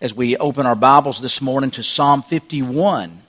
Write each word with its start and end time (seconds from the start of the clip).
as 0.00 0.14
we 0.14 0.38
open 0.38 0.64
our 0.64 0.74
Bibles 0.74 1.20
this 1.20 1.42
morning 1.42 1.72
to 1.72 1.82
Psalm 1.82 2.22
51. 2.22 3.20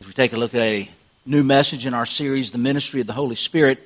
As 0.00 0.06
we 0.06 0.12
take 0.12 0.34
a 0.34 0.36
look 0.36 0.54
at 0.54 0.60
a 0.60 0.88
new 1.24 1.42
message 1.42 1.86
in 1.86 1.94
our 1.94 2.04
series, 2.04 2.50
The 2.50 2.58
Ministry 2.58 3.00
of 3.00 3.06
the 3.06 3.14
Holy 3.14 3.34
Spirit, 3.34 3.78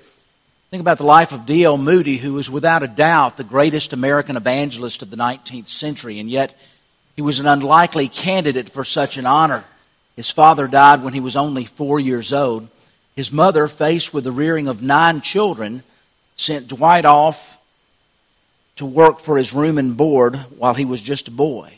think 0.72 0.80
about 0.80 0.98
the 0.98 1.04
life 1.04 1.30
of 1.30 1.46
D.L. 1.46 1.78
Moody, 1.78 2.16
who 2.16 2.32
was 2.32 2.50
without 2.50 2.82
a 2.82 2.88
doubt 2.88 3.36
the 3.36 3.44
greatest 3.44 3.92
American 3.92 4.36
evangelist 4.36 5.02
of 5.02 5.10
the 5.10 5.16
19th 5.16 5.68
century, 5.68 6.18
and 6.18 6.28
yet 6.28 6.52
he 7.14 7.22
was 7.22 7.38
an 7.38 7.46
unlikely 7.46 8.08
candidate 8.08 8.68
for 8.68 8.82
such 8.82 9.18
an 9.18 9.26
honor. 9.26 9.62
His 10.16 10.32
father 10.32 10.66
died 10.66 11.00
when 11.00 11.12
he 11.12 11.20
was 11.20 11.36
only 11.36 11.64
four 11.64 12.00
years 12.00 12.32
old. 12.32 12.66
His 13.14 13.30
mother, 13.30 13.68
faced 13.68 14.12
with 14.12 14.24
the 14.24 14.32
rearing 14.32 14.66
of 14.66 14.82
nine 14.82 15.20
children, 15.20 15.84
sent 16.34 16.66
Dwight 16.66 17.04
off 17.04 17.55
to 18.76 18.86
work 18.86 19.20
for 19.20 19.36
his 19.36 19.52
room 19.52 19.78
and 19.78 19.96
board 19.96 20.36
while 20.58 20.74
he 20.74 20.84
was 20.84 21.00
just 21.00 21.28
a 21.28 21.32
boy. 21.32 21.72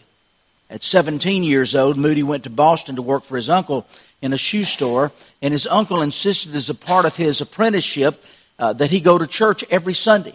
At 0.71 0.83
17 0.83 1.45
years 1.45 1.75
old, 1.75 1.97
Moody 1.97 2.23
went 2.23 2.45
to 2.45 2.51
Boston 2.51 2.97
to 2.97 3.03
work 3.03 3.25
for 3.25 3.37
his 3.37 3.49
uncle 3.49 3.87
in 4.21 4.33
a 4.33 4.39
shoe 4.39 4.65
store, 4.65 5.13
and 5.41 5.53
his 5.53 5.67
uncle 5.67 6.03
insisted 6.03 6.55
as 6.55 6.69
a 6.69 6.75
part 6.75 7.07
of 7.07 7.17
his 7.17 7.41
apprenticeship 7.41 8.23
uh, 8.59 8.73
that 8.75 8.91
he 8.91 9.01
go 9.01 9.17
to 9.17 9.27
church 9.27 9.65
every 9.71 9.95
Sunday. 9.95 10.35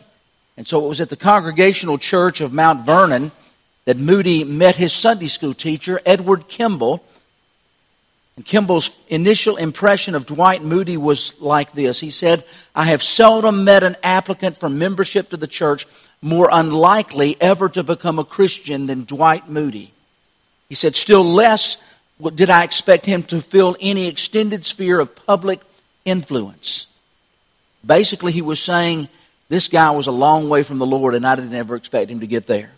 And 0.57 0.67
so 0.67 0.85
it 0.85 0.87
was 0.87 1.01
at 1.01 1.09
the 1.09 1.15
Congregational 1.15 1.97
Church 1.97 2.41
of 2.41 2.53
Mount 2.53 2.85
Vernon 2.85 3.31
that 3.85 3.97
Moody 3.97 4.43
met 4.43 4.75
his 4.75 4.93
Sunday 4.93 5.27
school 5.27 5.53
teacher, 5.53 5.99
Edward 6.05 6.47
Kimball. 6.47 7.03
And 8.35 8.45
Kimball's 8.45 8.95
initial 9.09 9.57
impression 9.57 10.15
of 10.15 10.25
Dwight 10.25 10.63
Moody 10.63 10.97
was 10.97 11.39
like 11.39 11.73
this. 11.73 11.99
He 11.99 12.09
said, 12.09 12.43
I 12.73 12.85
have 12.85 13.03
seldom 13.03 13.63
met 13.65 13.83
an 13.83 13.97
applicant 14.01 14.59
for 14.59 14.69
membership 14.69 15.29
to 15.29 15.37
the 15.37 15.47
church 15.47 15.85
more 16.23 16.49
unlikely 16.51 17.35
ever 17.39 17.69
to 17.69 17.83
become 17.83 18.17
a 18.17 18.23
Christian 18.23 18.87
than 18.87 19.03
Dwight 19.03 19.49
Moody. 19.49 19.91
He 20.69 20.75
said, 20.75 20.95
still 20.95 21.23
less 21.23 21.77
did 22.35 22.49
I 22.49 22.63
expect 22.63 23.05
him 23.05 23.23
to 23.23 23.41
fill 23.41 23.75
any 23.81 24.07
extended 24.07 24.65
sphere 24.65 24.99
of 24.99 25.25
public 25.25 25.59
influence. 26.05 26.87
Basically, 27.85 28.31
he 28.31 28.41
was 28.41 28.61
saying 28.61 29.09
this 29.49 29.67
guy 29.67 29.91
was 29.91 30.07
a 30.07 30.11
long 30.11 30.47
way 30.47 30.63
from 30.63 30.79
the 30.79 30.85
Lord 30.85 31.15
and 31.15 31.27
I 31.27 31.35
didn't 31.35 31.53
ever 31.53 31.75
expect 31.75 32.09
him 32.09 32.21
to 32.21 32.27
get 32.27 32.47
there. 32.47 32.71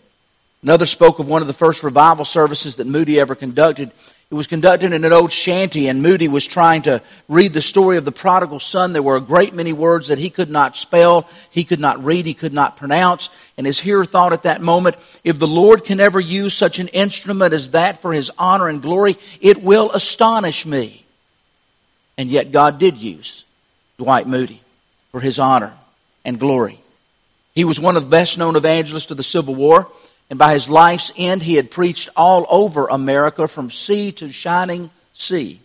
Another 0.62 0.86
spoke 0.86 1.20
of 1.20 1.28
one 1.28 1.42
of 1.42 1.48
the 1.48 1.54
first 1.54 1.84
revival 1.84 2.24
services 2.24 2.76
that 2.76 2.86
Moody 2.86 3.20
ever 3.20 3.36
conducted 3.36 3.92
it 4.28 4.34
was 4.34 4.48
conducted 4.48 4.92
in 4.92 5.04
an 5.04 5.12
old 5.12 5.30
shanty, 5.30 5.88
and 5.88 6.02
Moody 6.02 6.26
was 6.26 6.44
trying 6.44 6.82
to 6.82 7.00
read 7.28 7.52
the 7.52 7.62
story 7.62 7.96
of 7.96 8.04
the 8.04 8.10
prodigal 8.10 8.58
son. 8.58 8.92
There 8.92 9.02
were 9.02 9.16
a 9.16 9.20
great 9.20 9.54
many 9.54 9.72
words 9.72 10.08
that 10.08 10.18
he 10.18 10.30
could 10.30 10.50
not 10.50 10.76
spell, 10.76 11.28
he 11.50 11.62
could 11.62 11.78
not 11.78 12.04
read, 12.04 12.26
he 12.26 12.34
could 12.34 12.52
not 12.52 12.76
pronounce. 12.76 13.28
And 13.56 13.64
his 13.64 13.78
hearer 13.78 14.04
thought 14.04 14.32
at 14.32 14.42
that 14.42 14.60
moment, 14.60 14.96
if 15.22 15.38
the 15.38 15.46
Lord 15.46 15.84
can 15.84 16.00
ever 16.00 16.18
use 16.18 16.54
such 16.54 16.80
an 16.80 16.88
instrument 16.88 17.54
as 17.54 17.70
that 17.70 18.02
for 18.02 18.12
his 18.12 18.32
honor 18.36 18.66
and 18.66 18.82
glory, 18.82 19.16
it 19.40 19.62
will 19.62 19.92
astonish 19.92 20.66
me. 20.66 21.04
And 22.18 22.28
yet 22.28 22.50
God 22.50 22.80
did 22.80 22.98
use 22.98 23.44
Dwight 23.96 24.26
Moody 24.26 24.60
for 25.12 25.20
his 25.20 25.38
honor 25.38 25.72
and 26.24 26.40
glory. 26.40 26.80
He 27.54 27.64
was 27.64 27.78
one 27.78 27.96
of 27.96 28.02
the 28.02 28.10
best 28.10 28.38
known 28.38 28.56
evangelists 28.56 29.12
of 29.12 29.16
the 29.18 29.22
Civil 29.22 29.54
War. 29.54 29.88
And 30.28 30.38
by 30.38 30.54
his 30.54 30.68
life's 30.68 31.12
end, 31.16 31.42
he 31.42 31.54
had 31.54 31.70
preached 31.70 32.08
all 32.16 32.46
over 32.48 32.88
America 32.88 33.46
from 33.46 33.70
sea 33.70 34.12
to 34.12 34.30
shining 34.30 34.90
sea. 35.12 35.60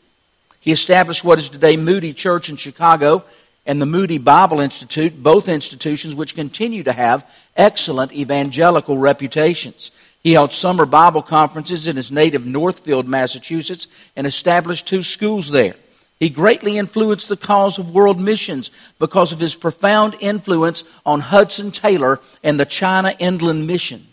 He 0.59 0.72
established 0.72 1.23
what 1.23 1.40
is 1.40 1.50
today 1.50 1.78
Moody 1.78 2.14
Church 2.14 2.50
in 2.50 2.58
Chicago 2.58 3.23
and 3.66 3.82
the 3.82 3.88
Moody 3.88 4.20
Bible 4.20 4.59
Institute, 4.59 5.22
both 5.22 5.50
institutions 5.50 6.14
which 6.14 6.36
continue 6.36 6.84
to 6.84 6.92
have 6.92 7.26
excellent 7.56 8.14
evangelical 8.14 8.98
reputations. 8.98 9.92
He 10.23 10.34
held 10.34 10.54
summer 10.54 10.86
Bible 10.86 11.23
conferences 11.23 11.88
in 11.88 11.95
his 11.95 12.12
native 12.12 12.45
Northfield, 12.45 13.08
Massachusetts, 13.08 13.88
and 14.16 14.28
established 14.28 14.88
two 14.88 15.02
schools 15.02 15.50
there. 15.50 15.76
He 16.20 16.30
greatly 16.30 16.78
influenced 16.78 17.30
the 17.30 17.38
cause 17.38 17.80
of 17.80 17.95
world 17.95 18.20
missions 18.20 18.70
because 19.00 19.32
of 19.32 19.39
his 19.39 19.55
profound 19.55 20.16
influence 20.20 20.83
on 21.04 21.20
Hudson 21.20 21.71
Taylor 21.71 22.20
and 22.44 22.60
the 22.60 22.66
China 22.66 23.11
Inland 23.17 23.66
Mission. 23.66 24.05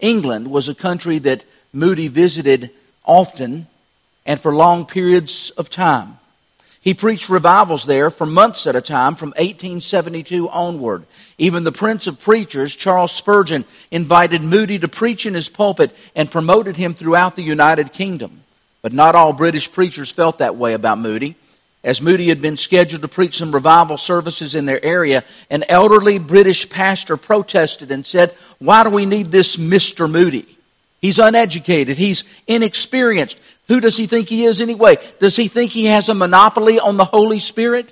England 0.00 0.50
was 0.50 0.68
a 0.68 0.74
country 0.74 1.18
that 1.20 1.44
Moody 1.72 2.08
visited 2.08 2.70
often 3.04 3.66
and 4.24 4.40
for 4.40 4.54
long 4.54 4.86
periods 4.86 5.50
of 5.50 5.70
time. 5.70 6.18
He 6.80 6.94
preached 6.94 7.28
revivals 7.28 7.84
there 7.84 8.10
for 8.10 8.26
months 8.26 8.68
at 8.68 8.76
a 8.76 8.80
time 8.80 9.16
from 9.16 9.30
1872 9.30 10.48
onward. 10.48 11.04
Even 11.36 11.64
the 11.64 11.72
Prince 11.72 12.06
of 12.06 12.20
Preachers, 12.20 12.74
Charles 12.74 13.10
Spurgeon, 13.10 13.64
invited 13.90 14.40
Moody 14.40 14.78
to 14.78 14.86
preach 14.86 15.26
in 15.26 15.34
his 15.34 15.48
pulpit 15.48 15.90
and 16.14 16.30
promoted 16.30 16.76
him 16.76 16.94
throughout 16.94 17.34
the 17.34 17.42
United 17.42 17.92
Kingdom. 17.92 18.40
But 18.82 18.92
not 18.92 19.16
all 19.16 19.32
British 19.32 19.72
preachers 19.72 20.12
felt 20.12 20.38
that 20.38 20.54
way 20.54 20.74
about 20.74 20.98
Moody. 20.98 21.34
As 21.86 22.02
Moody 22.02 22.30
had 22.30 22.42
been 22.42 22.56
scheduled 22.56 23.02
to 23.02 23.08
preach 23.08 23.38
some 23.38 23.52
revival 23.52 23.96
services 23.96 24.56
in 24.56 24.66
their 24.66 24.84
area, 24.84 25.22
an 25.48 25.62
elderly 25.68 26.18
British 26.18 26.68
pastor 26.68 27.16
protested 27.16 27.92
and 27.92 28.04
said, 28.04 28.34
Why 28.58 28.82
do 28.82 28.90
we 28.90 29.06
need 29.06 29.26
this 29.26 29.54
Mr. 29.54 30.10
Moody? 30.10 30.46
He's 31.00 31.20
uneducated. 31.20 31.96
He's 31.96 32.24
inexperienced. 32.48 33.38
Who 33.68 33.78
does 33.78 33.96
he 33.96 34.06
think 34.06 34.28
he 34.28 34.46
is 34.46 34.60
anyway? 34.60 34.98
Does 35.20 35.36
he 35.36 35.46
think 35.46 35.70
he 35.70 35.84
has 35.84 36.08
a 36.08 36.14
monopoly 36.14 36.80
on 36.80 36.96
the 36.96 37.04
Holy 37.04 37.38
Spirit? 37.38 37.88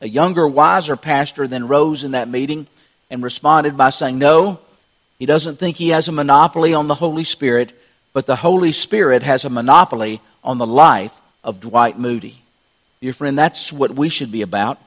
A 0.00 0.08
younger, 0.08 0.48
wiser 0.48 0.96
pastor 0.96 1.46
then 1.46 1.68
rose 1.68 2.02
in 2.02 2.10
that 2.10 2.28
meeting 2.28 2.66
and 3.10 3.22
responded 3.22 3.76
by 3.76 3.90
saying, 3.90 4.18
No, 4.18 4.58
he 5.20 5.26
doesn't 5.26 5.60
think 5.60 5.76
he 5.76 5.90
has 5.90 6.08
a 6.08 6.12
monopoly 6.12 6.74
on 6.74 6.88
the 6.88 6.96
Holy 6.96 7.22
Spirit, 7.22 7.80
but 8.12 8.26
the 8.26 8.34
Holy 8.34 8.72
Spirit 8.72 9.22
has 9.22 9.44
a 9.44 9.50
monopoly 9.50 10.20
on 10.42 10.58
the 10.58 10.66
life 10.66 11.16
of 11.44 11.60
Dwight 11.60 11.96
Moody. 11.96 12.40
Dear 13.04 13.12
friend, 13.12 13.36
that's 13.36 13.70
what 13.70 13.90
we 13.90 14.08
should 14.08 14.32
be 14.32 14.40
about. 14.40 14.78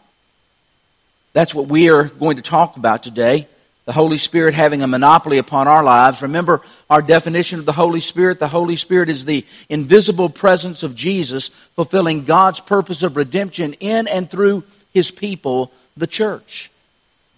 That's 1.34 1.54
what 1.54 1.68
we 1.68 1.92
are 1.92 2.06
going 2.06 2.38
to 2.38 2.42
talk 2.42 2.76
about 2.76 3.04
today. 3.04 3.48
The 3.86 3.92
Holy 3.92 4.18
Spirit 4.18 4.56
having 4.56 4.82
a 4.82 4.88
monopoly 4.88 5.38
upon 5.38 5.68
our 5.68 5.84
lives. 5.84 6.24
Remember 6.24 6.64
our 6.90 7.04
definition 7.04 7.60
of 7.60 7.68
the 7.68 7.72
Holy 7.72 8.00
Spirit. 8.00 8.40
The 8.40 8.48
Holy 8.48 8.76
Spirit 8.76 9.10
is 9.10 9.26
the 9.26 9.46
invisible 9.70 10.30
presence 10.30 10.82
of 10.82 10.96
Jesus 10.96 11.50
fulfilling 11.76 12.24
God's 12.24 12.60
purpose 12.60 13.04
of 13.04 13.18
redemption 13.18 13.74
in 13.74 14.08
and 14.08 14.28
through 14.28 14.64
His 14.96 15.12
people, 15.12 15.72
the 15.96 16.08
church. 16.08 16.72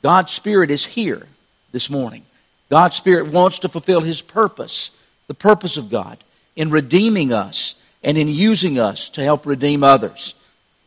God's 0.01 0.31
Spirit 0.31 0.72
is 0.72 0.85
here 0.85 1.28
this 1.73 1.89
morning. 1.89 2.23
God's 2.69 2.95
Spirit 2.95 3.34
wants 3.34 3.59
to 3.59 3.68
fulfill 3.68 4.00
His 4.00 4.22
purpose, 4.22 4.91
the 5.28 5.34
purpose 5.34 5.75
of 5.75 5.89
God, 5.89 6.18
in 6.56 6.69
redeeming 6.72 7.34
us 7.34 7.84
and 8.01 8.18
in 8.18 8.29
using 8.29 8.79
us 8.79 9.09
to 9.09 9.22
help 9.22 9.45
redeem 9.45 9.84
others. 9.84 10.35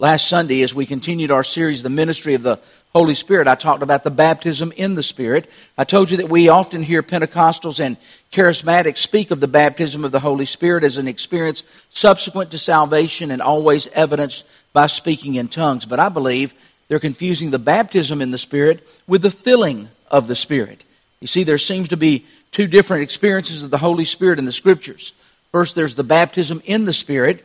Last 0.02 0.26
Sunday, 0.26 0.62
as 0.62 0.74
we 0.74 0.84
continued 0.84 1.30
our 1.30 1.44
series, 1.44 1.84
The 1.84 1.88
Ministry 1.88 2.34
of 2.34 2.42
the 2.42 2.58
Holy 2.92 3.14
Spirit, 3.14 3.46
I 3.46 3.54
talked 3.54 3.84
about 3.84 4.02
the 4.02 4.10
baptism 4.10 4.72
in 4.74 4.96
the 4.96 5.02
Spirit. 5.04 5.48
I 5.78 5.84
told 5.84 6.10
you 6.10 6.16
that 6.16 6.28
we 6.28 6.48
often 6.48 6.82
hear 6.82 7.04
Pentecostals 7.04 7.78
and 7.78 7.96
charismatics 8.32 8.96
speak 8.96 9.30
of 9.30 9.38
the 9.38 9.46
baptism 9.46 10.04
of 10.04 10.10
the 10.10 10.18
Holy 10.18 10.44
Spirit 10.44 10.82
as 10.82 10.96
an 10.96 11.06
experience 11.06 11.62
subsequent 11.90 12.50
to 12.50 12.58
salvation 12.58 13.30
and 13.30 13.40
always 13.40 13.86
evidenced 13.86 14.44
by 14.72 14.88
speaking 14.88 15.36
in 15.36 15.46
tongues. 15.46 15.84
But 15.84 16.00
I 16.00 16.08
believe 16.08 16.52
they're 16.88 16.98
confusing 16.98 17.52
the 17.52 17.60
baptism 17.60 18.20
in 18.20 18.32
the 18.32 18.38
Spirit 18.38 18.84
with 19.06 19.22
the 19.22 19.30
filling 19.30 19.88
of 20.10 20.26
the 20.26 20.34
Spirit. 20.34 20.82
You 21.20 21.28
see, 21.28 21.44
there 21.44 21.58
seems 21.58 21.90
to 21.90 21.96
be 21.96 22.26
two 22.50 22.66
different 22.66 23.04
experiences 23.04 23.62
of 23.62 23.70
the 23.70 23.78
Holy 23.78 24.04
Spirit 24.04 24.40
in 24.40 24.46
the 24.46 24.52
Scriptures. 24.52 25.12
First, 25.52 25.76
there's 25.76 25.94
the 25.94 26.02
baptism 26.02 26.60
in 26.64 26.86
the 26.86 26.92
Spirit, 26.92 27.44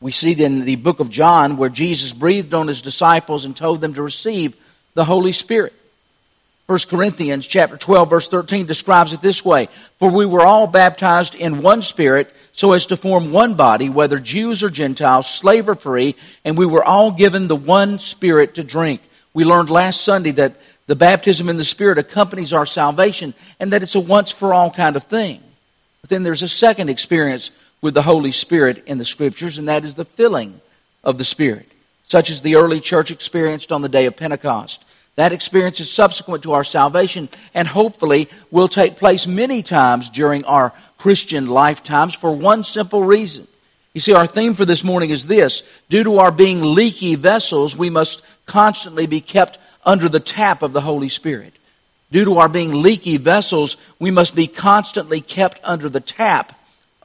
we 0.00 0.12
see 0.12 0.32
in 0.42 0.64
the 0.64 0.76
book 0.76 1.00
of 1.00 1.10
John 1.10 1.56
where 1.56 1.70
Jesus 1.70 2.12
breathed 2.12 2.54
on 2.54 2.68
his 2.68 2.82
disciples 2.82 3.44
and 3.44 3.56
told 3.56 3.80
them 3.80 3.94
to 3.94 4.02
receive 4.02 4.56
the 4.94 5.04
Holy 5.04 5.32
Spirit. 5.32 5.72
1 6.66 6.78
Corinthians 6.90 7.46
chapter 7.46 7.76
12 7.76 8.10
verse 8.10 8.28
13 8.28 8.66
describes 8.66 9.12
it 9.12 9.20
this 9.20 9.44
way, 9.44 9.68
For 9.98 10.10
we 10.10 10.26
were 10.26 10.42
all 10.42 10.66
baptized 10.66 11.34
in 11.34 11.62
one 11.62 11.80
spirit 11.80 12.32
so 12.52 12.72
as 12.72 12.86
to 12.86 12.96
form 12.96 13.32
one 13.32 13.54
body, 13.54 13.88
whether 13.88 14.18
Jews 14.18 14.62
or 14.62 14.70
Gentiles, 14.70 15.30
slave 15.30 15.68
or 15.68 15.76
free, 15.76 16.16
and 16.44 16.58
we 16.58 16.66
were 16.66 16.84
all 16.84 17.12
given 17.12 17.46
the 17.46 17.56
one 17.56 17.98
spirit 17.98 18.56
to 18.56 18.64
drink. 18.64 19.00
We 19.32 19.44
learned 19.44 19.70
last 19.70 20.02
Sunday 20.02 20.32
that 20.32 20.56
the 20.86 20.96
baptism 20.96 21.48
in 21.48 21.56
the 21.56 21.64
Spirit 21.64 21.98
accompanies 21.98 22.52
our 22.52 22.66
salvation 22.66 23.34
and 23.60 23.72
that 23.72 23.82
it's 23.82 23.94
a 23.94 24.00
once 24.00 24.32
for 24.32 24.54
all 24.54 24.70
kind 24.70 24.96
of 24.96 25.02
thing. 25.04 25.40
But 26.00 26.10
then 26.10 26.22
there's 26.22 26.42
a 26.42 26.48
second 26.48 26.88
experience 26.88 27.50
with 27.80 27.94
the 27.94 28.02
Holy 28.02 28.32
Spirit 28.32 28.84
in 28.86 28.98
the 28.98 29.04
Scriptures, 29.04 29.58
and 29.58 29.68
that 29.68 29.84
is 29.84 29.94
the 29.94 30.04
filling 30.04 30.60
of 31.04 31.18
the 31.18 31.24
Spirit, 31.24 31.70
such 32.04 32.30
as 32.30 32.42
the 32.42 32.56
early 32.56 32.80
church 32.80 33.10
experienced 33.10 33.72
on 33.72 33.82
the 33.82 33.88
day 33.88 34.06
of 34.06 34.16
Pentecost. 34.16 34.84
That 35.16 35.32
experience 35.32 35.80
is 35.80 35.90
subsequent 35.90 36.42
to 36.42 36.52
our 36.52 36.64
salvation 36.64 37.28
and 37.54 37.66
hopefully 37.66 38.28
will 38.50 38.68
take 38.68 38.96
place 38.96 39.26
many 39.26 39.62
times 39.62 40.10
during 40.10 40.44
our 40.44 40.74
Christian 40.98 41.46
lifetimes 41.48 42.14
for 42.14 42.32
one 42.32 42.64
simple 42.64 43.02
reason. 43.02 43.46
You 43.94 44.00
see, 44.00 44.12
our 44.12 44.26
theme 44.26 44.54
for 44.54 44.66
this 44.66 44.84
morning 44.84 45.08
is 45.08 45.26
this. 45.26 45.62
Due 45.88 46.04
to 46.04 46.18
our 46.18 46.30
being 46.30 46.62
leaky 46.62 47.14
vessels, 47.14 47.74
we 47.74 47.88
must 47.88 48.22
constantly 48.44 49.06
be 49.06 49.22
kept 49.22 49.58
under 49.86 50.08
the 50.10 50.20
tap 50.20 50.62
of 50.62 50.74
the 50.74 50.82
Holy 50.82 51.08
Spirit. 51.08 51.54
Due 52.10 52.26
to 52.26 52.38
our 52.38 52.48
being 52.48 52.82
leaky 52.82 53.16
vessels, 53.16 53.76
we 53.98 54.10
must 54.10 54.34
be 54.34 54.46
constantly 54.46 55.20
kept 55.20 55.60
under 55.64 55.88
the 55.88 56.00
tap 56.00 56.52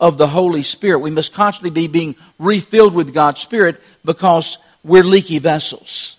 of 0.01 0.17
the 0.17 0.27
Holy 0.27 0.63
Spirit. 0.63 0.99
We 0.99 1.11
must 1.11 1.33
constantly 1.33 1.69
be 1.69 1.87
being 1.87 2.15
refilled 2.39 2.95
with 2.95 3.13
God's 3.13 3.39
Spirit 3.39 3.79
because 4.03 4.57
we're 4.83 5.03
leaky 5.03 5.37
vessels. 5.37 6.17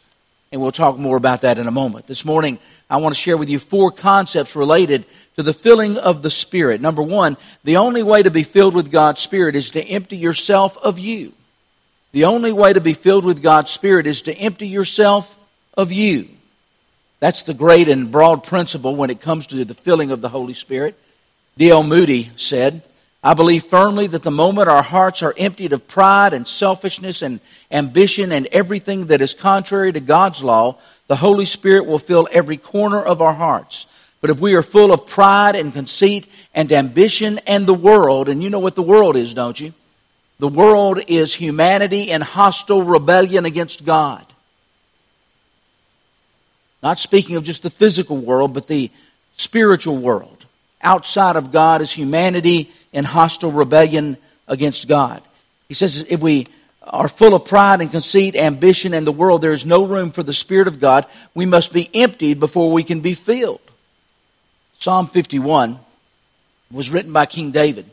And 0.53 0.61
we'll 0.61 0.71
talk 0.71 0.97
more 0.97 1.17
about 1.17 1.43
that 1.43 1.59
in 1.59 1.67
a 1.67 1.73
moment. 1.73 2.07
This 2.07 2.25
morning, 2.25 2.59
I 2.89 2.99
want 2.99 3.15
to 3.15 3.21
share 3.21 3.37
with 3.37 3.49
you 3.49 3.59
four 3.59 3.91
concepts 3.91 4.55
related 4.55 5.05
to 5.37 5.43
the 5.43 5.53
filling 5.53 5.99
of 5.99 6.23
the 6.23 6.31
Spirit. 6.31 6.81
Number 6.81 7.03
one, 7.03 7.37
the 7.65 7.79
only 7.79 8.03
way 8.03 8.23
to 8.23 8.31
be 8.31 8.45
filled 8.45 8.75
with 8.75 8.93
God's 8.93 9.21
Spirit 9.21 9.57
is 9.57 9.73
to 9.73 9.83
empty 9.83 10.17
yourself 10.17 10.79
of 10.79 10.99
you. 10.99 11.33
The 12.13 12.27
only 12.27 12.53
way 12.53 12.73
to 12.73 12.81
be 12.81 12.93
filled 12.93 13.25
with 13.25 13.43
God's 13.43 13.71
Spirit 13.71 14.07
is 14.07 14.23
to 14.23 14.35
empty 14.35 14.69
yourself 14.69 15.37
of 15.75 15.91
you. 15.91 16.29
That's 17.19 17.45
the 17.45 17.55
great 17.55 17.89
and 17.89 18.13
broad 18.13 18.45
principle 18.45 18.95
when 18.95 19.11
it 19.11 19.21
comes 19.21 19.49
to 19.49 19.65
the 19.65 19.75
filling 19.75 20.13
of 20.13 20.21
the 20.21 20.29
Holy 20.29 20.55
Spirit. 20.55 20.97
D.L. 21.57 21.83
Moody 21.83 22.31
said, 22.37 22.83
I 23.25 23.35
believe 23.35 23.65
firmly 23.65 24.09
that 24.09 24.25
the 24.25 24.33
moment 24.33 24.69
our 24.69 24.83
hearts 24.83 25.23
are 25.23 25.35
emptied 25.37 25.73
of 25.73 25.87
pride 25.87 26.35
and 26.35 26.47
selfishness 26.47 27.23
and 27.23 27.39
ambition 27.71 28.33
and 28.33 28.49
everything 28.49 29.07
that 29.07 29.21
is 29.21 29.35
contrary 29.35 29.93
to 29.93 30.01
God's 30.01 30.43
law, 30.43 30.79
the 31.07 31.15
Holy 31.15 31.45
Spirit 31.45 31.87
will 31.87 32.01
fill 32.01 32.27
every 32.33 32.57
corner 32.57 33.01
of 33.01 33.23
our 33.23 33.33
hearts. 33.33 33.87
But 34.21 34.31
if 34.31 34.41
we 34.41 34.57
are 34.57 34.63
full 34.63 34.93
of 34.93 35.07
pride 35.07 35.55
and 35.55 35.73
conceit 35.73 36.27
and 36.53 36.73
ambition 36.73 37.39
and 37.47 37.67
the 37.67 37.75
world, 37.75 38.29
and 38.29 38.43
you 38.43 38.51
know 38.51 38.59
what 38.59 38.75
the 38.75 38.83
world 38.83 39.17
is, 39.17 39.35
don't 39.35 39.59
you? 39.59 39.73
The 40.39 40.49
world 40.49 40.99
is 41.07 41.33
humanity 41.33 42.11
in 42.11 42.21
hostile 42.21 42.83
rebellion 42.83 43.45
against 43.45 43.85
God. 43.85 44.25
Not 46.83 46.99
speaking 46.99 47.37
of 47.37 47.45
just 47.45 47.63
the 47.63 47.71
physical 47.71 48.17
world, 48.17 48.53
but 48.53 48.67
the 48.67 48.91
spiritual 49.37 49.99
world. 49.99 50.42
Outside 50.83 51.37
of 51.37 51.53
God 51.53 51.81
is 51.81 51.91
humanity 51.91 52.71
in 52.93 53.05
hostile 53.05 53.53
rebellion 53.53 54.17
against 54.49 54.89
God. 54.89 55.23
He 55.69 55.75
says 55.75 56.05
if 56.09 56.21
we 56.21 56.49
are 56.83 57.09
full 57.09 57.35
of 57.35 57.45
pride 57.45 57.81
and 57.81 57.91
conceit, 57.91 58.35
ambition, 58.35 58.93
and 58.93 59.07
the 59.07 59.13
world, 59.13 59.43
there 59.43 59.53
is 59.53 59.65
no 59.65 59.87
room 59.87 60.11
for 60.11 60.23
the 60.23 60.35
Spirit 60.35 60.69
of 60.69 60.81
God. 60.81 61.07
We 61.35 61.47
must 61.47 61.73
be 61.73 61.89
emptied 61.95 62.41
before 62.41 62.73
we 62.73 62.83
can 62.83 63.01
be 63.01 63.15
filled. 63.15 63.61
Psalm 64.81 65.07
51 65.07 65.79
was 66.73 66.91
written 66.91 67.13
by 67.13 67.27
King 67.27 67.53
David 67.53 67.87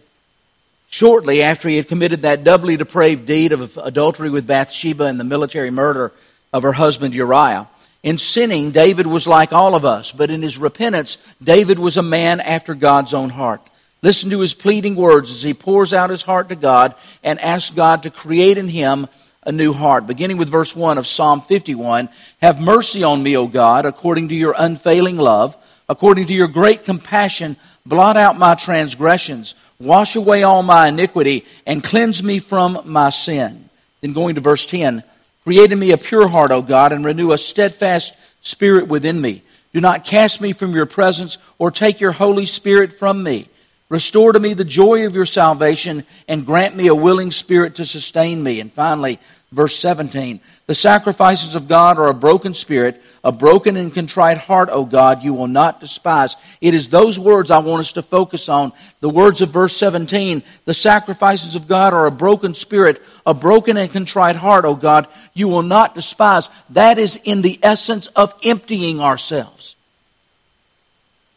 shortly 0.90 1.44
after 1.44 1.70
he 1.70 1.78
had 1.78 1.88
committed 1.88 2.24
that 2.24 2.44
doubly 2.44 2.78
depraved 2.78 3.26
deed 3.26 3.52
of 3.52 3.78
adultery 3.78 4.30
with 4.30 4.48
Bathsheba 4.48 5.06
and 5.06 5.20
the 5.20 5.24
military 5.24 5.70
murder 5.70 6.12
of 6.52 6.64
her 6.64 6.72
husband 6.72 7.14
Uriah. 7.14 7.68
In 8.02 8.18
sinning, 8.18 8.72
David 8.72 9.08
was 9.08 9.28
like 9.28 9.52
all 9.52 9.76
of 9.76 9.84
us, 9.84 10.12
but 10.12 10.32
in 10.32 10.42
his 10.42 10.58
repentance, 10.58 11.18
David 11.44 11.78
was 11.80 11.98
a 11.98 12.02
man 12.02 12.40
after 12.40 12.74
God's 12.74 13.14
own 13.14 13.30
heart. 13.30 13.62
Listen 14.02 14.30
to 14.30 14.40
his 14.40 14.54
pleading 14.54 14.96
words 14.96 15.32
as 15.32 15.44
he 15.44 15.54
pours 15.54 15.92
out 15.92 16.10
his 16.10 16.22
heart 16.22 16.50
to 16.50 16.56
God 16.56 16.96
and 17.24 17.40
asks 17.40 17.76
God 17.76 18.04
to 18.04 18.10
create 18.10 18.58
in 18.58 18.70
him 18.70 19.08
a 19.44 19.52
new 19.52 19.74
heart. 19.74 20.08
Beginning 20.08 20.38
with 20.38 20.50
verse 20.50 20.74
1 20.74 20.98
of 20.98 21.08
Psalm 21.08 21.42
51 21.42 22.08
Have 22.42 22.62
mercy 22.62 23.04
on 23.04 23.22
me, 23.22 23.36
O 23.36 23.48
God, 23.48 23.86
according 23.86 24.30
to 24.30 24.36
your 24.36 24.56
unfailing 24.58 25.18
love, 25.18 25.58
according 25.90 26.28
to 26.28 26.34
your 26.34 26.48
great 26.48 26.86
compassion, 26.86 27.58
blot 27.86 28.16
out 28.16 28.40
my 28.40 28.56
transgressions, 28.56 29.56
wash 29.78 30.16
away 30.16 30.44
all 30.44 30.64
my 30.64 30.88
iniquity, 30.88 31.46
and 31.66 31.84
cleanse 31.84 32.24
me 32.24 32.40
from 32.40 32.82
my 32.86 33.10
sin. 33.10 33.70
Then 34.00 34.14
going 34.14 34.36
to 34.36 34.42
verse 34.42 34.66
10 34.66 35.04
Create 35.44 35.72
in 35.72 35.80
me 35.80 35.92
a 35.92 35.98
pure 35.98 36.28
heart, 36.28 36.52
O 36.52 36.62
God, 36.62 36.92
and 36.92 37.04
renew 37.06 37.32
a 37.32 37.38
steadfast 37.38 38.14
spirit 38.42 38.88
within 38.88 39.20
me. 39.20 39.42
Do 39.74 39.82
not 39.82 40.06
cast 40.06 40.42
me 40.42 40.54
from 40.54 40.74
your 40.74 40.86
presence 40.86 41.38
or 41.58 41.72
take 41.72 42.02
your 42.02 42.12
Holy 42.12 42.46
Spirit 42.46 42.94
from 42.94 43.22
me. 43.22 43.48
Restore 43.90 44.34
to 44.34 44.40
me 44.40 44.54
the 44.54 44.66
joy 44.66 45.06
of 45.06 45.16
your 45.16 45.26
salvation 45.26 46.04
and 46.28 46.46
grant 46.46 46.76
me 46.76 46.88
a 46.88 46.96
willing 46.96 47.32
spirit 47.32 47.76
to 47.76 47.86
sustain 47.86 48.42
me. 48.42 48.60
And 48.60 48.72
finally, 48.72 49.20
verse 49.52 49.76
17. 49.76 50.40
The 50.70 50.76
sacrifices 50.76 51.56
of 51.56 51.68
God 51.68 51.98
are 51.98 52.10
a 52.10 52.14
broken 52.14 52.54
spirit, 52.54 53.02
a 53.24 53.32
broken 53.32 53.76
and 53.76 53.92
contrite 53.92 54.38
heart, 54.38 54.70
O 54.72 54.86
God, 54.86 55.24
you 55.24 55.34
will 55.34 55.48
not 55.48 55.80
despise. 55.80 56.36
It 56.62 56.76
is 56.76 56.92
those 56.92 57.18
words 57.18 57.50
I 57.50 57.58
want 57.58 57.80
us 57.80 57.94
to 57.94 58.04
focus 58.04 58.50
on. 58.50 58.72
The 59.00 59.10
words 59.10 59.42
of 59.42 59.50
verse 59.50 59.76
17. 59.76 60.44
The 60.66 60.76
sacrifices 60.76 61.56
of 61.56 61.68
God 61.68 61.96
are 61.96 62.06
a 62.06 62.12
broken 62.12 62.54
spirit, 62.54 63.02
a 63.26 63.34
broken 63.34 63.78
and 63.78 63.92
contrite 63.92 64.36
heart, 64.36 64.64
O 64.64 64.76
God, 64.76 65.08
you 65.34 65.48
will 65.48 65.64
not 65.64 65.96
despise. 65.96 66.52
That 66.70 67.00
is 67.00 67.20
in 67.24 67.42
the 67.42 67.58
essence 67.64 68.06
of 68.06 68.36
emptying 68.44 69.02
ourselves. 69.02 69.76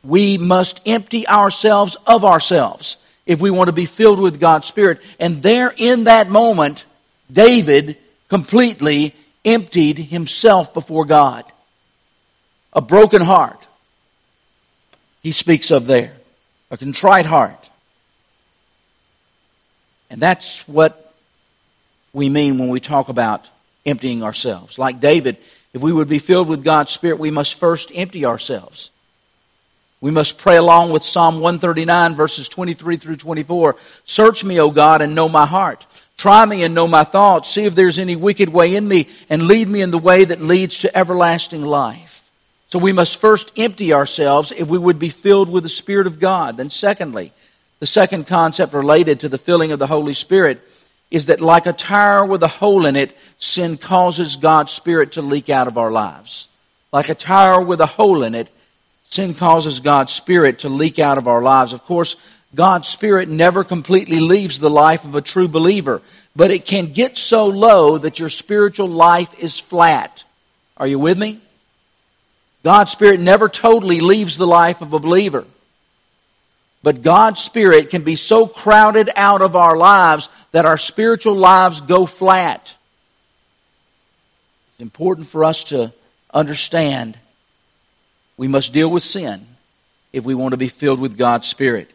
We 0.05 0.37
must 0.37 0.83
empty 0.85 1.27
ourselves 1.27 1.97
of 2.07 2.27
ourselves 2.27 2.99
if 3.25 3.41
we 3.41 3.51
want 3.51 3.69
to 3.69 3.73
be 3.73 3.87
filled 3.87 4.21
with 4.21 4.41
God's 4.41 4.69
Spirit. 4.69 5.01
And 5.19 5.43
there 5.43 5.73
in 5.75 6.05
that 6.05 6.29
moment, 6.29 6.85
David 7.33 7.97
completely 8.29 9.15
emptied 9.45 9.99
himself 9.99 10.75
before 10.75 11.05
God. 11.05 11.45
A 12.73 12.81
broken 12.81 13.23
heart, 13.23 13.67
he 15.23 15.33
speaks 15.33 15.71
of 15.71 15.87
there. 15.87 16.15
A 16.71 16.77
contrite 16.77 17.27
heart. 17.27 17.71
And 20.09 20.21
that's 20.21 20.67
what 20.67 21.15
we 22.13 22.29
mean 22.29 22.59
when 22.59 22.69
we 22.69 22.81
talk 22.81 23.09
about 23.09 23.49
emptying 23.85 24.23
ourselves. 24.23 24.79
Like 24.79 25.01
David, 25.01 25.37
if 25.73 25.83
we 25.83 25.93
would 25.93 26.09
be 26.09 26.19
filled 26.19 26.49
with 26.49 26.65
God's 26.65 26.93
Spirit, 26.93 27.19
we 27.19 27.31
must 27.31 27.59
first 27.59 27.91
empty 27.95 28.27
ourselves. 28.27 28.91
We 30.01 30.11
must 30.11 30.39
pray 30.39 30.57
along 30.57 30.91
with 30.91 31.05
Psalm 31.05 31.37
139 31.37 32.15
verses 32.15 32.49
23 32.49 32.97
through 32.97 33.17
24. 33.17 33.77
Search 34.05 34.45
me, 34.45 34.61
O 34.61 34.71
God, 34.71 35.01
and 35.01 35.15
know 35.15 35.29
my 35.29 35.47
heart. 35.47 35.87
Try 36.17 36.45
me 36.47 36.63
and 36.63 36.75
know 36.75 36.87
my 36.87 37.05
thoughts. 37.05 37.51
See 37.51 37.65
if 37.65 37.75
there's 37.75 37.99
any 37.99 38.17
wicked 38.17 38.49
way 38.49 38.77
in 38.77 38.87
me 38.87 39.09
and 39.29 39.47
lead 39.47 39.69
me 39.69 39.81
in 39.81 39.91
the 39.91 39.99
way 39.99 40.25
that 40.25 40.41
leads 40.41 40.81
to 40.81 40.97
everlasting 40.97 41.63
life. 41.65 42.31
So 42.71 42.79
we 42.79 42.93
must 42.93 43.21
first 43.21 43.53
empty 43.59 43.93
ourselves 43.93 44.53
if 44.53 44.69
we 44.69 44.79
would 44.79 44.99
be 44.99 45.11
filled 45.11 45.51
with 45.51 45.63
the 45.63 45.69
Spirit 45.69 46.07
of 46.07 46.21
God. 46.21 46.57
Then 46.57 46.71
secondly, 46.71 47.33
the 47.81 47.87
second 47.87 48.27
concept 48.27 48.73
related 48.73 49.21
to 49.21 49.29
the 49.29 49.39
filling 49.39 49.73
of 49.73 49.79
the 49.79 49.87
Holy 49.87 50.15
Spirit 50.15 50.61
is 51.11 51.27
that 51.27 51.41
like 51.41 51.67
a 51.67 51.73
tire 51.75 52.25
with 52.25 52.43
a 52.43 52.49
hole 52.49 52.87
in 52.87 52.97
it, 52.97 53.13
sin 53.39 53.77
causes 53.77 54.37
God's 54.37 54.73
Spirit 54.73 55.13
to 55.13 55.23
leak 55.23 55.51
out 55.51 55.67
of 55.67 55.77
our 55.77 55.91
lives. 55.91 56.49
Like 56.93 57.09
a 57.11 57.15
tire 57.15 57.61
with 57.61 57.81
a 57.81 57.87
hole 57.87 58.23
in 58.23 58.35
it, 58.35 58.49
sin 59.05 59.35
causes 59.35 59.81
God's 59.81 60.13
Spirit 60.13 60.61
to 60.61 60.71
leak 60.71 60.99
out 60.99 61.19
of 61.19 61.29
our 61.29 61.43
lives. 61.43 61.75
Of 61.75 61.85
course, 61.85 62.17
God's 62.55 62.89
Spirit 62.89 63.29
never 63.29 63.65
completely 63.65 64.21
leaves 64.21 64.59
the 64.59 64.71
life 64.71 65.05
of 65.05 65.15
a 65.15 65.23
true 65.23 65.49
believer, 65.49 66.03
but 66.37 66.51
it 66.51 66.67
can 66.67 66.93
get 66.93 67.17
so 67.17 67.47
low 67.47 67.97
that 67.99 68.19
your 68.19 68.29
spiritual 68.29 68.89
life 68.89 69.43
is 69.43 69.59
flat. 69.59 70.25
Are 70.77 70.87
you 70.87 70.99
with 70.99 71.19
me? 71.19 71.41
God's 72.63 72.93
Spirit 72.93 73.21
never 73.21 73.49
totally 73.49 74.01
leaves 74.01 74.37
the 74.37 74.47
life 74.47 74.83
of 74.83 74.93
a 74.93 74.99
believer. 74.99 75.47
But 76.83 77.03
God's 77.03 77.41
Spirit 77.41 77.91
can 77.91 78.03
be 78.03 78.17
so 78.17 78.47
crowded 78.47 79.09
out 79.17 79.41
of 79.41 79.57
our 79.57 79.77
lives 79.77 80.29
that 80.53 80.67
our 80.67 80.79
spiritual 80.79 81.35
lives 81.35 81.81
go 81.81 82.05
flat. 82.05 82.75
It's 84.73 84.81
important 84.81 85.27
for 85.29 85.45
us 85.45 85.65
to 85.65 85.93
understand 86.35 87.17
we 88.37 88.49
must 88.49 88.73
deal 88.73 88.91
with 88.91 89.03
sin 89.03 89.47
if 90.13 90.25
we 90.25 90.35
want 90.35 90.53
to 90.53 90.59
be 90.59 90.69
filled 90.69 91.01
with 91.01 91.17
God's 91.17 91.49
Spirit 91.49 91.91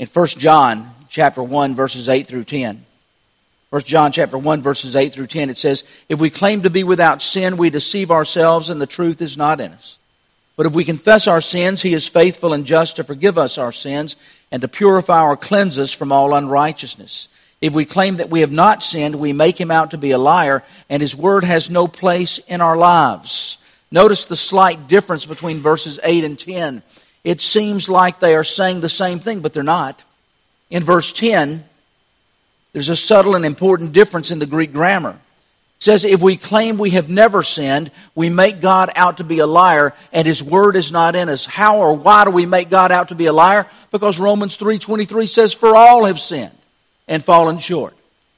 in 0.00 0.06
1 0.06 0.26
John 0.28 0.90
chapter 1.10 1.42
1 1.42 1.74
verses 1.74 2.08
8 2.08 2.26
through 2.26 2.44
10. 2.44 2.82
1 3.68 3.82
John 3.82 4.12
chapter 4.12 4.38
1 4.38 4.62
verses 4.62 4.96
8 4.96 5.12
through 5.12 5.26
10 5.26 5.50
it 5.50 5.58
says, 5.58 5.84
If 6.08 6.18
we 6.18 6.30
claim 6.30 6.62
to 6.62 6.70
be 6.70 6.84
without 6.84 7.20
sin, 7.20 7.58
we 7.58 7.68
deceive 7.68 8.10
ourselves 8.10 8.70
and 8.70 8.80
the 8.80 8.86
truth 8.86 9.20
is 9.20 9.36
not 9.36 9.60
in 9.60 9.72
us. 9.72 9.98
But 10.56 10.64
if 10.64 10.72
we 10.72 10.84
confess 10.86 11.28
our 11.28 11.42
sins, 11.42 11.82
he 11.82 11.92
is 11.92 12.08
faithful 12.08 12.54
and 12.54 12.64
just 12.64 12.96
to 12.96 13.04
forgive 13.04 13.36
us 13.36 13.58
our 13.58 13.72
sins 13.72 14.16
and 14.50 14.62
to 14.62 14.68
purify 14.68 15.22
or 15.22 15.36
cleanse 15.36 15.78
us 15.78 15.92
from 15.92 16.12
all 16.12 16.32
unrighteousness. 16.32 17.28
If 17.60 17.74
we 17.74 17.84
claim 17.84 18.16
that 18.16 18.30
we 18.30 18.40
have 18.40 18.50
not 18.50 18.82
sinned, 18.82 19.16
we 19.16 19.34
make 19.34 19.60
him 19.60 19.70
out 19.70 19.90
to 19.90 19.98
be 19.98 20.12
a 20.12 20.18
liar, 20.18 20.64
and 20.88 21.02
his 21.02 21.14
word 21.14 21.44
has 21.44 21.68
no 21.68 21.86
place 21.86 22.38
in 22.38 22.62
our 22.62 22.76
lives. 22.76 23.58
Notice 23.90 24.24
the 24.24 24.36
slight 24.36 24.88
difference 24.88 25.26
between 25.26 25.60
verses 25.60 26.00
8 26.02 26.24
and 26.24 26.38
10 26.38 26.82
it 27.24 27.40
seems 27.40 27.88
like 27.88 28.18
they 28.18 28.34
are 28.34 28.44
saying 28.44 28.80
the 28.80 28.88
same 28.88 29.18
thing, 29.18 29.40
but 29.40 29.52
they're 29.52 29.62
not. 29.62 30.02
In 30.70 30.82
verse 30.82 31.12
10, 31.12 31.64
there's 32.72 32.88
a 32.88 32.96
subtle 32.96 33.34
and 33.34 33.44
important 33.44 33.92
difference 33.92 34.30
in 34.30 34.38
the 34.38 34.46
Greek 34.46 34.72
grammar. 34.72 35.10
It 35.10 35.82
says, 35.82 36.04
if 36.04 36.20
we 36.20 36.36
claim 36.36 36.78
we 36.78 36.90
have 36.90 37.08
never 37.08 37.42
sinned, 37.42 37.90
we 38.14 38.28
make 38.28 38.60
God 38.60 38.90
out 38.94 39.16
to 39.18 39.24
be 39.24 39.38
a 39.38 39.46
liar 39.46 39.94
and 40.12 40.26
His 40.26 40.42
Word 40.42 40.76
is 40.76 40.92
not 40.92 41.16
in 41.16 41.28
us. 41.28 41.44
How 41.46 41.78
or 41.78 41.94
why 41.94 42.24
do 42.24 42.30
we 42.30 42.46
make 42.46 42.70
God 42.70 42.92
out 42.92 43.08
to 43.08 43.14
be 43.14 43.26
a 43.26 43.32
liar? 43.32 43.66
Because 43.90 44.18
Romans 44.18 44.56
3.23 44.56 45.28
says, 45.28 45.54
for 45.54 45.74
all 45.76 46.04
have 46.04 46.20
sinned 46.20 46.56
and 47.08 47.24
fallen 47.24 47.58
short 47.58 47.94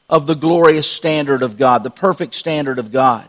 of 0.09 0.27
the 0.27 0.35
glorious 0.35 0.89
standard 0.89 1.43
of 1.43 1.59
God, 1.59 1.85
the 1.85 1.91
perfect 1.91 2.35
standard 2.35 2.79
of 2.79 2.93
God. 2.93 3.29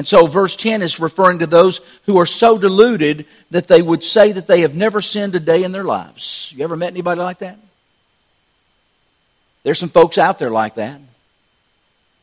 And 0.00 0.08
so 0.08 0.24
verse 0.24 0.56
10 0.56 0.80
is 0.80 0.98
referring 0.98 1.40
to 1.40 1.46
those 1.46 1.82
who 2.06 2.20
are 2.20 2.24
so 2.24 2.56
deluded 2.56 3.26
that 3.50 3.68
they 3.68 3.82
would 3.82 4.02
say 4.02 4.32
that 4.32 4.46
they 4.46 4.62
have 4.62 4.74
never 4.74 5.02
sinned 5.02 5.34
a 5.34 5.40
day 5.40 5.62
in 5.62 5.72
their 5.72 5.84
lives. 5.84 6.54
You 6.56 6.64
ever 6.64 6.74
met 6.74 6.90
anybody 6.90 7.20
like 7.20 7.40
that? 7.40 7.58
There's 9.62 9.78
some 9.78 9.90
folks 9.90 10.16
out 10.16 10.38
there 10.38 10.48
like 10.50 10.76
that. 10.76 11.02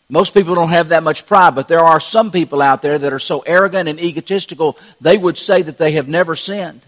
Most 0.10 0.34
people 0.34 0.56
don't 0.56 0.70
have 0.70 0.90
that 0.90 1.04
much 1.04 1.28
pride, 1.28 1.54
but 1.54 1.68
there 1.68 1.82
are 1.82 2.00
some 2.00 2.32
people 2.32 2.64
out 2.64 2.82
there 2.82 2.98
that 2.98 3.14
are 3.14 3.20
so 3.20 3.42
arrogant 3.42 3.88
and 3.88 4.00
egotistical, 4.00 4.76
they 5.00 5.16
would 5.16 5.38
say 5.38 5.62
that 5.62 5.78
they 5.78 5.92
have 5.92 6.08
never 6.08 6.36
sinned. 6.36 6.82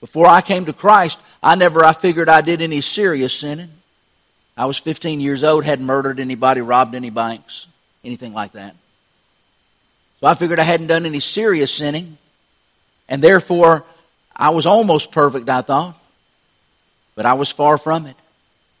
Before 0.00 0.28
I 0.28 0.42
came 0.42 0.66
to 0.66 0.72
Christ, 0.72 1.20
I 1.42 1.56
never 1.56 1.84
I 1.84 1.92
figured 1.92 2.28
I 2.28 2.40
did 2.40 2.62
any 2.62 2.82
serious 2.82 3.34
sinning. 3.34 3.70
I 4.56 4.66
was 4.66 4.78
15 4.78 5.20
years 5.20 5.42
old, 5.42 5.64
hadn't 5.64 5.86
murdered 5.86 6.20
anybody, 6.20 6.60
robbed 6.60 6.94
any 6.94 7.10
banks, 7.10 7.66
anything 8.04 8.32
like 8.32 8.52
that. 8.52 8.76
So 10.20 10.26
I 10.26 10.34
figured 10.34 10.58
I 10.58 10.64
hadn't 10.64 10.88
done 10.88 11.06
any 11.06 11.20
serious 11.20 11.72
sinning, 11.72 12.18
and 13.08 13.22
therefore 13.22 13.84
I 14.34 14.50
was 14.50 14.66
almost 14.66 15.12
perfect, 15.12 15.48
I 15.48 15.62
thought. 15.62 15.98
But 17.14 17.26
I 17.26 17.34
was 17.34 17.50
far 17.50 17.78
from 17.78 18.06
it. 18.06 18.16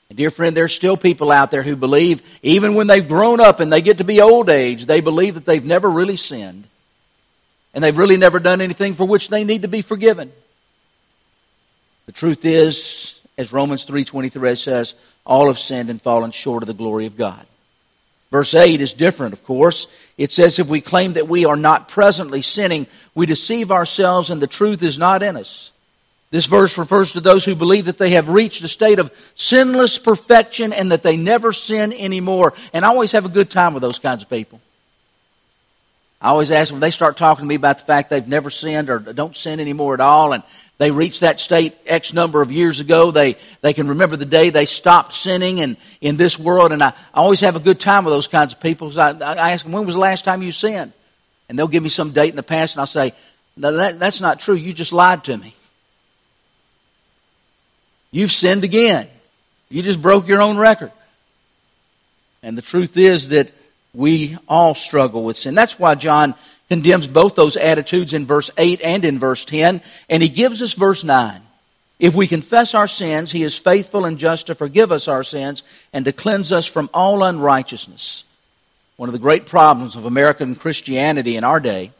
And 0.08 0.16
dear 0.16 0.30
friend, 0.30 0.56
there's 0.56 0.74
still 0.74 0.96
people 0.96 1.30
out 1.30 1.50
there 1.50 1.62
who 1.62 1.76
believe, 1.76 2.22
even 2.42 2.74
when 2.74 2.86
they've 2.86 3.06
grown 3.06 3.40
up 3.40 3.60
and 3.60 3.72
they 3.72 3.82
get 3.82 3.98
to 3.98 4.04
be 4.04 4.20
old 4.20 4.48
age, 4.48 4.86
they 4.86 5.00
believe 5.00 5.34
that 5.34 5.44
they've 5.44 5.64
never 5.64 5.88
really 5.88 6.16
sinned. 6.16 6.64
And 7.74 7.84
they've 7.84 7.96
really 7.96 8.16
never 8.16 8.38
done 8.38 8.60
anything 8.60 8.94
for 8.94 9.04
which 9.04 9.28
they 9.28 9.44
need 9.44 9.62
to 9.62 9.68
be 9.68 9.82
forgiven. 9.82 10.32
The 12.06 12.12
truth 12.12 12.44
is, 12.44 13.20
as 13.36 13.52
Romans 13.52 13.84
3.23 13.84 14.56
says, 14.56 14.94
all 15.26 15.48
have 15.48 15.58
sinned 15.58 15.90
and 15.90 16.00
fallen 16.00 16.30
short 16.30 16.62
of 16.62 16.66
the 16.68 16.74
glory 16.74 17.06
of 17.06 17.16
God. 17.16 17.44
Verse 18.30 18.54
8 18.54 18.80
is 18.80 18.92
different, 18.92 19.32
of 19.32 19.44
course. 19.44 19.86
It 20.18 20.32
says, 20.32 20.58
if 20.58 20.68
we 20.68 20.80
claim 20.80 21.14
that 21.14 21.28
we 21.28 21.46
are 21.46 21.56
not 21.56 21.88
presently 21.88 22.42
sinning, 22.42 22.86
we 23.14 23.26
deceive 23.26 23.70
ourselves 23.70 24.30
and 24.30 24.40
the 24.40 24.46
truth 24.46 24.82
is 24.82 24.98
not 24.98 25.22
in 25.22 25.36
us. 25.36 25.72
This 26.30 26.44
verse 26.44 26.76
refers 26.76 27.14
to 27.14 27.20
those 27.20 27.44
who 27.44 27.54
believe 27.54 27.86
that 27.86 27.96
they 27.96 28.10
have 28.10 28.28
reached 28.28 28.62
a 28.62 28.68
state 28.68 28.98
of 28.98 29.10
sinless 29.34 29.98
perfection 29.98 30.74
and 30.74 30.92
that 30.92 31.02
they 31.02 31.16
never 31.16 31.54
sin 31.54 31.90
anymore. 31.92 32.52
And 32.74 32.84
I 32.84 32.88
always 32.88 33.12
have 33.12 33.24
a 33.24 33.30
good 33.30 33.50
time 33.50 33.72
with 33.72 33.82
those 33.82 33.98
kinds 33.98 34.24
of 34.24 34.28
people. 34.28 34.60
I 36.20 36.28
always 36.28 36.50
ask 36.50 36.70
them, 36.70 36.80
they 36.80 36.90
start 36.90 37.16
talking 37.16 37.44
to 37.44 37.48
me 37.48 37.54
about 37.54 37.78
the 37.78 37.84
fact 37.84 38.10
they've 38.10 38.26
never 38.26 38.50
sinned 38.50 38.90
or 38.90 38.98
don't 38.98 39.36
sin 39.36 39.60
anymore 39.60 39.94
at 39.94 40.00
all, 40.00 40.32
and 40.32 40.42
they 40.78 40.92
reached 40.92 41.20
that 41.20 41.40
state 41.40 41.74
X 41.86 42.12
number 42.14 42.40
of 42.40 42.52
years 42.52 42.78
ago. 42.78 43.10
They, 43.10 43.36
they 43.60 43.72
can 43.72 43.88
remember 43.88 44.14
the 44.14 44.24
day 44.24 44.50
they 44.50 44.64
stopped 44.64 45.12
sinning 45.12 45.60
and 45.60 45.76
in 46.00 46.16
this 46.16 46.38
world. 46.38 46.70
And 46.70 46.82
I, 46.82 46.90
I 46.90 47.20
always 47.20 47.40
have 47.40 47.56
a 47.56 47.60
good 47.60 47.80
time 47.80 48.04
with 48.04 48.14
those 48.14 48.28
kinds 48.28 48.54
of 48.54 48.60
people. 48.60 48.98
I, 48.98 49.10
I 49.10 49.52
ask 49.52 49.64
them, 49.64 49.72
when 49.72 49.86
was 49.86 49.96
the 49.96 50.00
last 50.00 50.24
time 50.24 50.40
you 50.40 50.52
sinned? 50.52 50.92
And 51.48 51.58
they'll 51.58 51.66
give 51.66 51.82
me 51.82 51.88
some 51.88 52.12
date 52.12 52.30
in 52.30 52.36
the 52.36 52.44
past 52.44 52.76
and 52.76 52.80
I'll 52.80 52.86
say, 52.86 53.12
no, 53.56 53.72
that, 53.72 53.98
that's 53.98 54.20
not 54.20 54.38
true. 54.38 54.54
You 54.54 54.72
just 54.72 54.92
lied 54.92 55.24
to 55.24 55.36
me. 55.36 55.52
You've 58.12 58.30
sinned 58.32 58.62
again. 58.62 59.08
You 59.68 59.82
just 59.82 60.00
broke 60.00 60.28
your 60.28 60.40
own 60.40 60.56
record. 60.56 60.92
And 62.42 62.56
the 62.56 62.62
truth 62.62 62.96
is 62.96 63.30
that 63.30 63.50
we 63.92 64.38
all 64.46 64.76
struggle 64.76 65.24
with 65.24 65.36
sin. 65.36 65.56
That's 65.56 65.78
why 65.78 65.96
John 65.96 66.36
condemns 66.68 67.06
both 67.06 67.34
those 67.34 67.56
attitudes 67.56 68.14
in 68.14 68.26
verse 68.26 68.50
8 68.56 68.80
and 68.82 69.04
in 69.04 69.18
verse 69.18 69.44
10. 69.44 69.80
And 70.08 70.22
he 70.22 70.28
gives 70.28 70.62
us 70.62 70.74
verse 70.74 71.04
9. 71.04 71.40
If 71.98 72.14
we 72.14 72.26
confess 72.26 72.74
our 72.74 72.86
sins, 72.86 73.32
he 73.32 73.42
is 73.42 73.58
faithful 73.58 74.04
and 74.04 74.18
just 74.18 74.46
to 74.46 74.54
forgive 74.54 74.92
us 74.92 75.08
our 75.08 75.24
sins 75.24 75.62
and 75.92 76.04
to 76.04 76.12
cleanse 76.12 76.52
us 76.52 76.66
from 76.66 76.90
all 76.94 77.24
unrighteousness. 77.24 78.24
One 78.96 79.08
of 79.08 79.12
the 79.12 79.18
great 79.18 79.46
problems 79.46 79.96
of 79.96 80.04
American 80.04 80.54
Christianity 80.54 81.36
in 81.36 81.44
our 81.44 81.60
day 81.60 81.92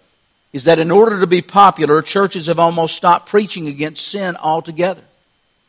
is 0.52 0.64
that 0.64 0.78
in 0.78 0.90
order 0.90 1.20
to 1.20 1.26
be 1.26 1.42
popular, 1.42 2.00
churches 2.02 2.46
have 2.46 2.58
almost 2.58 2.96
stopped 2.96 3.28
preaching 3.28 3.68
against 3.68 4.06
sin 4.06 4.36
altogether. 4.36 5.02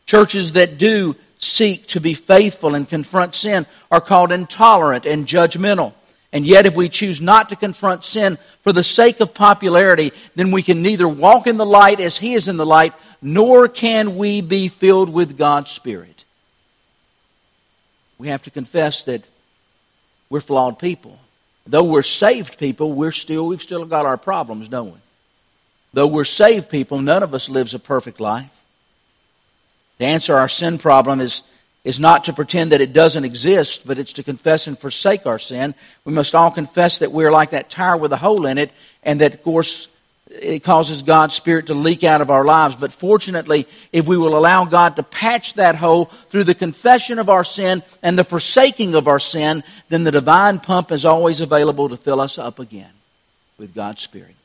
Churches 0.06 0.53
that 0.53 0.77
do 0.77 1.15
seek 1.39 1.88
to 1.88 2.01
be 2.01 2.13
faithful 2.13 2.75
and 2.75 2.88
confront 2.88 3.36
sin 3.36 3.65
are 3.91 4.01
called 4.01 4.32
intolerant 4.32 5.06
and 5.06 5.25
judgmental. 5.25 5.94
And 6.31 6.45
yet, 6.45 6.67
if 6.67 6.75
we 6.75 6.89
choose 6.89 7.19
not 7.19 7.50
to 7.50 7.55
confront 7.55 8.03
sin 8.03 8.38
for 8.62 8.71
the 8.71 8.83
sake 8.83 9.19
of 9.19 9.33
popularity, 9.33 10.12
then 10.36 10.51
we 10.51 10.62
can 10.62 10.83
neither 10.83 11.07
walk 11.07 11.48
in 11.48 11.57
the 11.57 11.65
light 11.65 12.00
as 12.00 12.17
He 12.17 12.33
is 12.33 12.48
in 12.48 12.57
the 12.57 12.65
light, 12.65 12.93
nor 13.21 13.67
can 13.67 14.15
we 14.15 14.41
be 14.41 14.67
filled 14.67 15.09
with 15.09 15.38
God's 15.38 15.71
Spirit. 15.71 16.24
We 18.19 18.27
have 18.27 18.43
to 18.43 18.51
confess 18.51 19.03
that 19.03 19.27
we're 20.29 20.41
flawed 20.41 20.77
people. 20.77 21.17
Though 21.65 21.86
we're 21.86 22.03
saved 22.03 22.59
people, 22.59 22.93
we're 22.93 23.12
still, 23.12 23.48
we've 23.48 23.62
still 23.62 23.86
got 23.86 24.05
our 24.05 24.17
problems, 24.17 24.69
don't 24.69 24.91
we? 24.91 25.00
Though 25.93 26.07
we're 26.07 26.25
saved 26.25 26.69
people, 26.69 27.01
none 27.01 27.24
of 27.24 27.33
us 27.33 27.50
lives 27.50 27.74
a 27.74 27.79
perfect 27.79 28.19
life. 28.19 28.51
To 30.00 30.05
answer 30.05 30.36
our 30.36 30.50
sin 30.50 30.77
problem 30.77 31.19
is, 31.19 31.41
is 31.89 32.00
not 32.00 32.25
to 32.25 32.34
pretend 32.34 32.72
that 32.72 32.81
it 32.81 32.93
doesn't 32.93 33.25
exist, 33.25 33.88
but 33.88 33.98
it's 33.98 34.13
to 34.13 34.24
confess 34.24 34.67
and 34.67 34.77
forsake 34.77 35.25
our 35.25 35.39
sin. 35.39 35.74
We 36.05 36.13
must 36.13 36.36
all 36.36 36.51
confess 36.51 37.00
that 37.00 37.12
we're 37.12 37.31
like 37.31 37.50
that 37.50 37.72
tire 37.72 37.98
with 37.98 38.13
a 38.13 38.15
hole 38.15 38.46
in 38.46 38.60
it, 38.60 38.69
and 39.01 39.22
that, 39.22 39.34
of 39.34 39.41
course, 39.41 39.88
it 40.29 40.63
causes 40.63 41.01
God's 41.01 41.34
Spirit 41.34 41.65
to 41.65 41.74
leak 41.74 42.03
out 42.03 42.22
of 42.22 42.29
our 42.29 42.46
lives. 42.46 42.75
But 42.75 42.93
fortunately, 42.93 43.65
if 43.91 44.05
we 44.05 44.17
will 44.17 44.38
allow 44.38 44.65
God 44.65 44.98
to 44.98 45.03
patch 45.03 45.55
that 45.55 45.75
hole 45.75 46.05
through 46.29 46.43
the 46.43 46.53
confession 46.53 47.17
of 47.17 47.27
our 47.27 47.43
sin 47.43 47.81
and 48.03 48.15
the 48.15 48.24
forsaking 48.24 48.93
of 48.93 49.08
our 49.08 49.19
sin, 49.19 49.63
then 49.89 50.03
the 50.03 50.12
divine 50.12 50.60
pump 50.60 50.91
is 50.91 51.05
always 51.05 51.41
available 51.41 51.89
to 51.89 51.98
fill 51.98 52.22
us 52.22 52.38
up 52.38 52.60
again 52.60 52.93
with 53.58 53.74
God's 53.74 54.03
Spirit. 54.03 54.36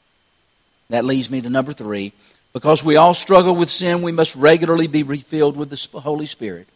That 0.88 1.04
leads 1.04 1.30
me 1.30 1.42
to 1.42 1.50
number 1.50 1.74
three. 1.74 2.14
Because 2.54 2.82
we 2.82 2.96
all 2.96 3.12
struggle 3.12 3.54
with 3.54 3.68
sin, 3.68 4.00
we 4.00 4.12
must 4.12 4.34
regularly 4.34 4.86
be 4.86 5.02
refilled 5.02 5.58
with 5.58 5.68
the 5.68 6.00
Holy 6.00 6.24
Spirit. 6.24 6.68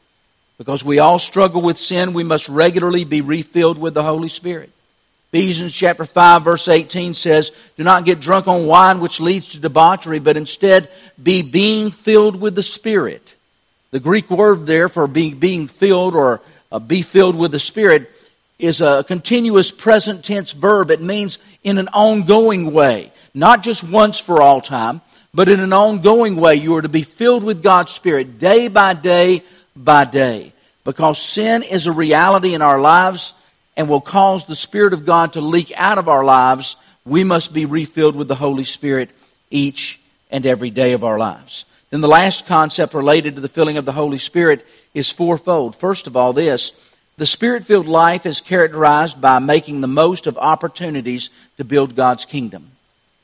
Because 0.58 0.84
we 0.84 0.98
all 0.98 1.20
struggle 1.20 1.62
with 1.62 1.78
sin, 1.78 2.12
we 2.12 2.24
must 2.24 2.48
regularly 2.48 3.04
be 3.04 3.20
refilled 3.20 3.78
with 3.78 3.94
the 3.94 4.02
Holy 4.02 4.28
Spirit. 4.28 4.70
Ephesians 5.32 5.72
chapter 5.72 6.04
5 6.04 6.42
verse 6.42 6.68
18 6.68 7.14
says, 7.14 7.52
Do 7.76 7.84
not 7.84 8.04
get 8.04 8.20
drunk 8.20 8.48
on 8.48 8.66
wine 8.66 8.98
which 8.98 9.20
leads 9.20 9.48
to 9.48 9.60
debauchery, 9.60 10.18
but 10.18 10.36
instead 10.36 10.88
be 11.22 11.42
being 11.42 11.90
filled 11.92 12.40
with 12.40 12.54
the 12.54 12.62
Spirit. 12.62 13.34
The 13.90 14.00
Greek 14.00 14.30
word 14.30 14.66
there 14.66 14.88
for 14.88 15.06
being, 15.06 15.38
being 15.38 15.68
filled 15.68 16.14
or 16.14 16.40
uh, 16.72 16.78
be 16.78 17.02
filled 17.02 17.36
with 17.36 17.52
the 17.52 17.60
Spirit 17.60 18.10
is 18.58 18.80
a 18.80 19.04
continuous 19.06 19.70
present 19.70 20.24
tense 20.24 20.52
verb. 20.52 20.90
It 20.90 21.00
means 21.00 21.38
in 21.62 21.78
an 21.78 21.88
ongoing 21.88 22.72
way, 22.72 23.12
not 23.32 23.62
just 23.62 23.84
once 23.84 24.18
for 24.18 24.42
all 24.42 24.60
time, 24.60 25.00
but 25.32 25.48
in 25.48 25.60
an 25.60 25.72
ongoing 25.72 26.36
way. 26.36 26.56
You 26.56 26.76
are 26.76 26.82
to 26.82 26.88
be 26.88 27.02
filled 27.02 27.44
with 27.44 27.62
God's 27.62 27.92
Spirit 27.92 28.38
day 28.40 28.68
by 28.68 28.94
day 28.94 29.44
by 29.84 30.04
day. 30.04 30.52
Because 30.84 31.20
sin 31.20 31.62
is 31.62 31.86
a 31.86 31.92
reality 31.92 32.54
in 32.54 32.62
our 32.62 32.80
lives 32.80 33.34
and 33.76 33.88
will 33.88 34.00
cause 34.00 34.44
the 34.44 34.54
Spirit 34.54 34.92
of 34.92 35.06
God 35.06 35.34
to 35.34 35.40
leak 35.40 35.72
out 35.76 35.98
of 35.98 36.08
our 36.08 36.24
lives. 36.24 36.76
We 37.04 37.24
must 37.24 37.52
be 37.52 37.64
refilled 37.64 38.16
with 38.16 38.28
the 38.28 38.34
Holy 38.34 38.64
Spirit 38.64 39.10
each 39.50 40.00
and 40.30 40.44
every 40.44 40.70
day 40.70 40.92
of 40.92 41.04
our 41.04 41.18
lives. 41.18 41.64
Then 41.90 42.00
the 42.00 42.08
last 42.08 42.46
concept 42.46 42.92
related 42.92 43.36
to 43.36 43.40
the 43.40 43.48
filling 43.48 43.78
of 43.78 43.84
the 43.84 43.92
Holy 43.92 44.18
Spirit 44.18 44.66
is 44.94 45.10
fourfold. 45.10 45.76
First 45.76 46.06
of 46.06 46.16
all, 46.16 46.32
this. 46.32 46.72
The 47.16 47.26
Spirit 47.26 47.64
filled 47.64 47.86
life 47.86 48.26
is 48.26 48.40
characterized 48.40 49.20
by 49.20 49.38
making 49.38 49.80
the 49.80 49.88
most 49.88 50.26
of 50.26 50.38
opportunities 50.38 51.30
to 51.56 51.64
build 51.64 51.96
God's 51.96 52.24
kingdom. 52.24 52.70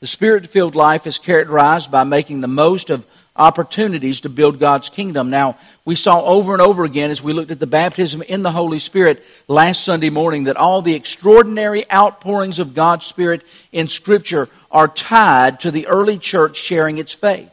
The 0.01 0.07
Spirit 0.07 0.47
filled 0.47 0.75
life 0.75 1.07
is 1.07 1.19
characterized 1.19 1.91
by 1.91 2.03
making 2.03 2.41
the 2.41 2.47
most 2.47 2.89
of 2.89 3.05
opportunities 3.35 4.21
to 4.21 4.29
build 4.29 4.59
God's 4.59 4.89
kingdom. 4.89 5.29
Now, 5.29 5.57
we 5.83 5.95
saw 5.95 6.23
over 6.23 6.53
and 6.53 6.61
over 6.61 6.83
again 6.83 7.11
as 7.11 7.21
we 7.21 7.33
looked 7.33 7.51
at 7.51 7.59
the 7.59 7.67
baptism 7.67 8.21
in 8.21 8.43
the 8.43 8.51
Holy 8.51 8.79
Spirit 8.79 9.23
last 9.47 9.83
Sunday 9.83 10.09
morning 10.09 10.45
that 10.45 10.57
all 10.57 10.81
the 10.81 10.95
extraordinary 10.95 11.89
outpourings 11.91 12.59
of 12.59 12.73
God's 12.73 13.05
Spirit 13.05 13.43
in 13.71 13.87
Scripture 13.87 14.47
are 14.71 14.87
tied 14.87 15.61
to 15.61 15.71
the 15.71 15.87
early 15.87 16.17
church 16.17 16.57
sharing 16.57 16.97
its 16.97 17.13
faith. 17.13 17.51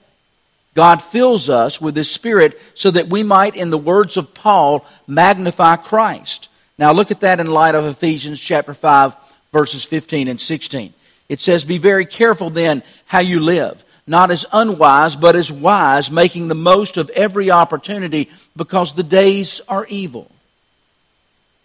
God 0.75 1.03
fills 1.03 1.51
us 1.51 1.81
with 1.81 1.97
His 1.97 2.11
Spirit 2.11 2.59
so 2.75 2.91
that 2.91 3.09
we 3.09 3.23
might, 3.23 3.57
in 3.57 3.71
the 3.71 3.79
words 3.79 4.17
of 4.17 4.35
Paul, 4.35 4.87
magnify 5.07 5.77
Christ. 5.77 6.49
Now 6.79 6.93
look 6.93 7.11
at 7.11 7.21
that 7.21 7.41
in 7.41 7.47
light 7.49 7.75
of 7.75 7.85
Ephesians 7.85 8.41
chapter 8.41 8.73
5 8.73 9.15
verses 9.53 9.85
15 9.85 10.29
and 10.29 10.41
16. 10.41 10.95
It 11.29 11.41
says, 11.41 11.65
Be 11.65 11.79
very 11.79 12.07
careful 12.07 12.51
then 12.51 12.83
how 13.07 13.21
you 13.21 13.41
live, 13.41 13.85
not 14.07 14.31
as 14.31 14.47
unwise, 14.53 15.17
but 15.17 15.37
as 15.37 15.53
wise, 15.53 16.11
making 16.11 16.49
the 16.49 16.55
most 16.55 16.97
of 16.97 17.11
every 17.11 17.51
opportunity 17.51 18.31
because 18.57 18.95
the 18.95 19.03
days 19.03 19.61
are 19.69 19.87
evil. 19.87 20.31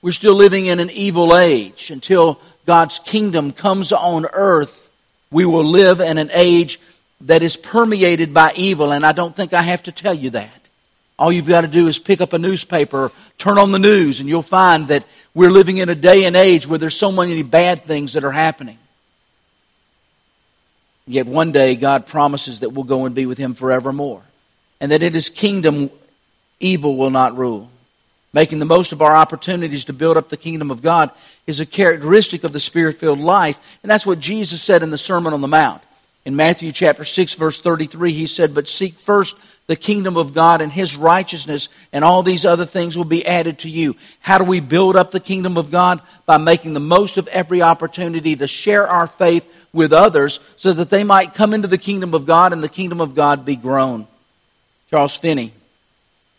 We're 0.01 0.11
still 0.11 0.35
living 0.35 0.67
in 0.67 0.79
an 0.79 0.91
evil 0.91 1.35
age. 1.35 1.89
Until 1.89 2.39
God's 2.65 2.99
kingdom 2.99 3.51
comes 3.51 3.91
on 3.91 4.25
earth, 4.31 4.89
we 5.31 5.45
will 5.45 5.65
live 5.65 5.99
in 5.99 6.17
an 6.17 6.29
age 6.33 6.79
that 7.21 7.41
is 7.41 7.57
permeated 7.57 8.33
by 8.33 8.53
evil, 8.55 8.91
and 8.91 9.05
I 9.05 9.11
don't 9.11 9.35
think 9.35 9.53
I 9.53 9.63
have 9.63 9.83
to 9.83 9.91
tell 9.91 10.13
you 10.13 10.31
that. 10.31 10.53
All 11.17 11.31
you've 11.31 11.47
got 11.47 11.61
to 11.61 11.67
do 11.67 11.87
is 11.87 11.97
pick 11.97 12.21
up 12.21 12.33
a 12.33 12.39
newspaper, 12.39 13.11
turn 13.39 13.57
on 13.57 13.71
the 13.71 13.79
news, 13.79 14.19
and 14.19 14.29
you'll 14.29 14.43
find 14.43 14.89
that 14.89 15.03
we're 15.33 15.49
living 15.49 15.77
in 15.77 15.89
a 15.89 15.95
day 15.95 16.25
and 16.25 16.35
age 16.35 16.67
where 16.67 16.77
there's 16.77 16.95
so 16.95 17.11
many 17.11 17.41
bad 17.41 17.79
things 17.83 18.13
that 18.13 18.23
are 18.23 18.31
happening. 18.31 18.77
Yet 21.07 21.25
one 21.25 21.51
day 21.51 21.75
God 21.75 22.05
promises 22.05 22.59
that 22.59 22.69
we'll 22.69 22.83
go 22.83 23.05
and 23.05 23.15
be 23.15 23.25
with 23.25 23.37
Him 23.37 23.53
forevermore. 23.53 24.21
And 24.81 24.91
that 24.91 25.03
in 25.03 25.13
His 25.13 25.29
kingdom, 25.29 25.89
evil 26.59 26.97
will 26.97 27.09
not 27.09 27.37
rule. 27.37 27.69
Making 28.33 28.59
the 28.59 28.65
most 28.65 28.91
of 28.91 29.01
our 29.01 29.15
opportunities 29.15 29.85
to 29.85 29.93
build 29.93 30.17
up 30.17 30.29
the 30.29 30.37
kingdom 30.37 30.69
of 30.69 30.81
God 30.81 31.11
is 31.47 31.59
a 31.59 31.65
characteristic 31.65 32.43
of 32.43 32.51
the 32.51 32.59
spirit 32.59 32.97
filled 32.97 33.19
life. 33.19 33.57
And 33.81 33.89
that's 33.89 34.05
what 34.05 34.19
Jesus 34.19 34.61
said 34.61 34.83
in 34.83 34.91
the 34.91 34.97
Sermon 34.97 35.33
on 35.33 35.41
the 35.41 35.47
Mount. 35.47 35.81
In 36.25 36.35
Matthew 36.35 36.73
chapter 36.73 37.05
6 37.05 37.35
verse 37.35 37.61
33, 37.61 38.11
he 38.11 38.27
said, 38.27 38.53
But 38.53 38.67
seek 38.67 38.95
first 38.95 39.37
the 39.67 39.77
kingdom 39.77 40.17
of 40.17 40.33
God 40.33 40.61
and 40.61 40.71
his 40.71 40.95
righteousness, 40.95 41.69
and 41.93 42.03
all 42.03 42.21
these 42.21 42.45
other 42.45 42.65
things 42.65 42.97
will 42.97 43.05
be 43.05 43.25
added 43.25 43.59
to 43.59 43.69
you. 43.69 43.95
How 44.19 44.37
do 44.37 44.43
we 44.43 44.59
build 44.59 44.95
up 44.95 45.11
the 45.11 45.19
kingdom 45.19 45.57
of 45.57 45.71
God? 45.71 46.01
By 46.25 46.37
making 46.37 46.73
the 46.73 46.81
most 46.81 47.17
of 47.17 47.27
every 47.29 47.61
opportunity 47.61 48.35
to 48.35 48.47
share 48.47 48.87
our 48.87 49.07
faith 49.07 49.45
with 49.73 49.93
others 49.93 50.39
so 50.57 50.73
that 50.73 50.89
they 50.89 51.03
might 51.03 51.33
come 51.33 51.53
into 51.53 51.67
the 51.67 51.77
kingdom 51.77 52.13
of 52.13 52.25
God 52.25 52.53
and 52.53 52.63
the 52.63 52.69
kingdom 52.69 53.01
of 53.01 53.15
God 53.15 53.45
be 53.45 53.55
grown. 53.55 54.07
Charles 54.89 55.17
Finney 55.17 55.51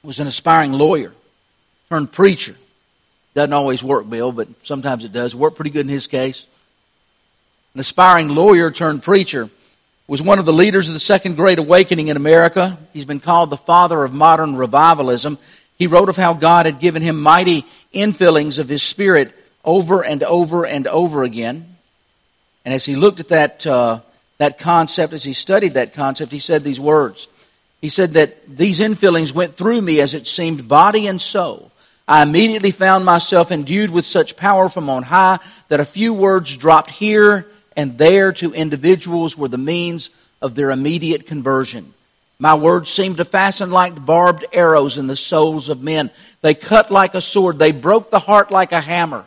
was 0.02 0.20
an 0.20 0.26
aspiring 0.26 0.72
lawyer 0.72 1.12
turned 1.88 2.12
preacher. 2.12 2.54
Doesn't 3.34 3.52
always 3.52 3.82
work, 3.82 4.08
Bill, 4.08 4.32
but 4.32 4.48
sometimes 4.64 5.04
it 5.04 5.12
does. 5.12 5.34
Worked 5.34 5.56
pretty 5.56 5.70
good 5.70 5.86
in 5.86 5.88
his 5.88 6.06
case. 6.06 6.46
An 7.74 7.80
aspiring 7.80 8.28
lawyer 8.28 8.70
turned 8.70 9.02
preacher 9.02 9.48
was 10.06 10.22
one 10.22 10.38
of 10.38 10.46
the 10.46 10.52
leaders 10.52 10.88
of 10.88 10.94
the 10.94 11.00
Second 11.00 11.36
Great 11.36 11.58
Awakening 11.58 12.08
in 12.08 12.16
America. 12.16 12.78
He's 12.92 13.04
been 13.04 13.20
called 13.20 13.50
the 13.50 13.56
father 13.56 14.02
of 14.02 14.12
modern 14.12 14.56
revivalism. 14.56 15.38
He 15.78 15.86
wrote 15.86 16.08
of 16.08 16.16
how 16.16 16.32
God 16.32 16.66
had 16.66 16.80
given 16.80 17.02
him 17.02 17.20
mighty 17.20 17.64
infillings 17.92 18.58
of 18.58 18.68
his 18.68 18.82
spirit 18.82 19.32
over 19.64 20.02
and 20.02 20.22
over 20.22 20.64
and 20.66 20.86
over 20.86 21.22
again. 21.22 21.76
And 22.68 22.74
as 22.74 22.84
he 22.84 22.96
looked 22.96 23.18
at 23.18 23.28
that, 23.28 23.66
uh, 23.66 24.00
that 24.36 24.58
concept, 24.58 25.14
as 25.14 25.24
he 25.24 25.32
studied 25.32 25.72
that 25.72 25.94
concept, 25.94 26.30
he 26.30 26.38
said 26.38 26.62
these 26.62 26.78
words. 26.78 27.26
He 27.80 27.88
said 27.88 28.10
that 28.10 28.46
these 28.46 28.80
infillings 28.80 29.32
went 29.32 29.56
through 29.56 29.80
me 29.80 30.02
as 30.02 30.12
it 30.12 30.26
seemed 30.26 30.68
body 30.68 31.06
and 31.06 31.18
soul. 31.18 31.72
I 32.06 32.22
immediately 32.22 32.70
found 32.70 33.06
myself 33.06 33.52
endued 33.52 33.88
with 33.88 34.04
such 34.04 34.36
power 34.36 34.68
from 34.68 34.90
on 34.90 35.02
high 35.02 35.38
that 35.68 35.80
a 35.80 35.84
few 35.86 36.12
words 36.12 36.54
dropped 36.58 36.90
here 36.90 37.46
and 37.74 37.96
there 37.96 38.32
to 38.34 38.52
individuals 38.52 39.34
were 39.34 39.48
the 39.48 39.56
means 39.56 40.10
of 40.42 40.54
their 40.54 40.70
immediate 40.70 41.26
conversion. 41.26 41.94
My 42.38 42.56
words 42.56 42.90
seemed 42.90 43.16
to 43.16 43.24
fasten 43.24 43.70
like 43.70 44.04
barbed 44.04 44.44
arrows 44.52 44.98
in 44.98 45.06
the 45.06 45.16
souls 45.16 45.70
of 45.70 45.82
men. 45.82 46.10
They 46.42 46.52
cut 46.52 46.90
like 46.90 47.14
a 47.14 47.22
sword. 47.22 47.58
They 47.58 47.72
broke 47.72 48.10
the 48.10 48.18
heart 48.18 48.50
like 48.50 48.72
a 48.72 48.80
hammer. 48.82 49.24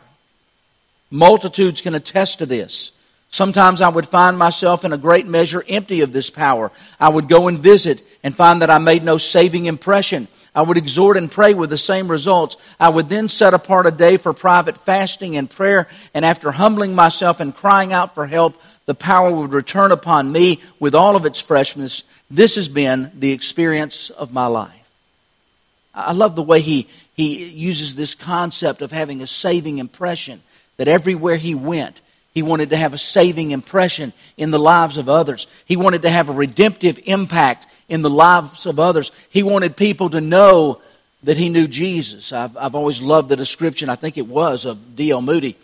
Multitudes 1.10 1.80
can 1.80 1.96
attest 1.96 2.38
to 2.38 2.46
this. 2.46 2.92
Sometimes 3.32 3.80
I 3.80 3.88
would 3.88 4.06
find 4.06 4.36
myself 4.36 4.84
in 4.84 4.92
a 4.92 4.98
great 4.98 5.26
measure 5.26 5.64
empty 5.66 6.02
of 6.02 6.12
this 6.12 6.28
power. 6.28 6.70
I 7.00 7.08
would 7.08 7.28
go 7.28 7.48
and 7.48 7.58
visit 7.58 8.04
and 8.22 8.36
find 8.36 8.60
that 8.60 8.68
I 8.68 8.76
made 8.76 9.02
no 9.02 9.16
saving 9.16 9.64
impression. 9.64 10.28
I 10.54 10.60
would 10.60 10.76
exhort 10.76 11.16
and 11.16 11.32
pray 11.32 11.54
with 11.54 11.70
the 11.70 11.78
same 11.78 12.08
results. 12.08 12.58
I 12.78 12.90
would 12.90 13.08
then 13.08 13.28
set 13.28 13.54
apart 13.54 13.86
a 13.86 13.90
day 13.90 14.18
for 14.18 14.34
private 14.34 14.76
fasting 14.76 15.38
and 15.38 15.48
prayer, 15.48 15.88
and 16.12 16.26
after 16.26 16.52
humbling 16.52 16.94
myself 16.94 17.40
and 17.40 17.54
crying 17.54 17.94
out 17.94 18.14
for 18.14 18.26
help, 18.26 18.60
the 18.84 18.94
power 18.94 19.32
would 19.32 19.52
return 19.52 19.92
upon 19.92 20.30
me 20.30 20.60
with 20.78 20.94
all 20.94 21.16
of 21.16 21.24
its 21.24 21.40
freshness. 21.40 22.02
This 22.30 22.56
has 22.56 22.68
been 22.68 23.10
the 23.18 23.32
experience 23.32 24.10
of 24.10 24.30
my 24.30 24.46
life. 24.46 24.90
I 25.94 26.12
love 26.12 26.36
the 26.36 26.42
way 26.42 26.60
he, 26.60 26.86
he 27.14 27.46
uses 27.46 27.94
this 27.94 28.14
concept 28.14 28.82
of 28.82 28.92
having 28.92 29.22
a 29.22 29.26
saving 29.26 29.78
impression, 29.78 30.42
that 30.76 30.88
everywhere 30.88 31.36
he 31.36 31.54
went, 31.54 31.98
he 32.32 32.42
wanted 32.42 32.70
to 32.70 32.76
have 32.76 32.94
a 32.94 32.98
saving 32.98 33.50
impression 33.50 34.12
in 34.36 34.50
the 34.50 34.58
lives 34.58 34.96
of 34.96 35.08
others. 35.08 35.46
He 35.66 35.76
wanted 35.76 36.02
to 36.02 36.10
have 36.10 36.28
a 36.28 36.32
redemptive 36.32 36.98
impact 37.04 37.66
in 37.88 38.02
the 38.02 38.10
lives 38.10 38.66
of 38.66 38.80
others. 38.80 39.12
He 39.30 39.42
wanted 39.42 39.76
people 39.76 40.10
to 40.10 40.20
know 40.20 40.80
that 41.24 41.36
he 41.36 41.50
knew 41.50 41.68
Jesus. 41.68 42.32
I've, 42.32 42.56
I've 42.56 42.74
always 42.74 43.02
loved 43.02 43.28
the 43.28 43.36
description, 43.36 43.90
I 43.90 43.96
think 43.96 44.16
it 44.16 44.26
was, 44.26 44.64
of 44.64 44.96
D.L. 44.96 45.20
Moody. 45.22 45.56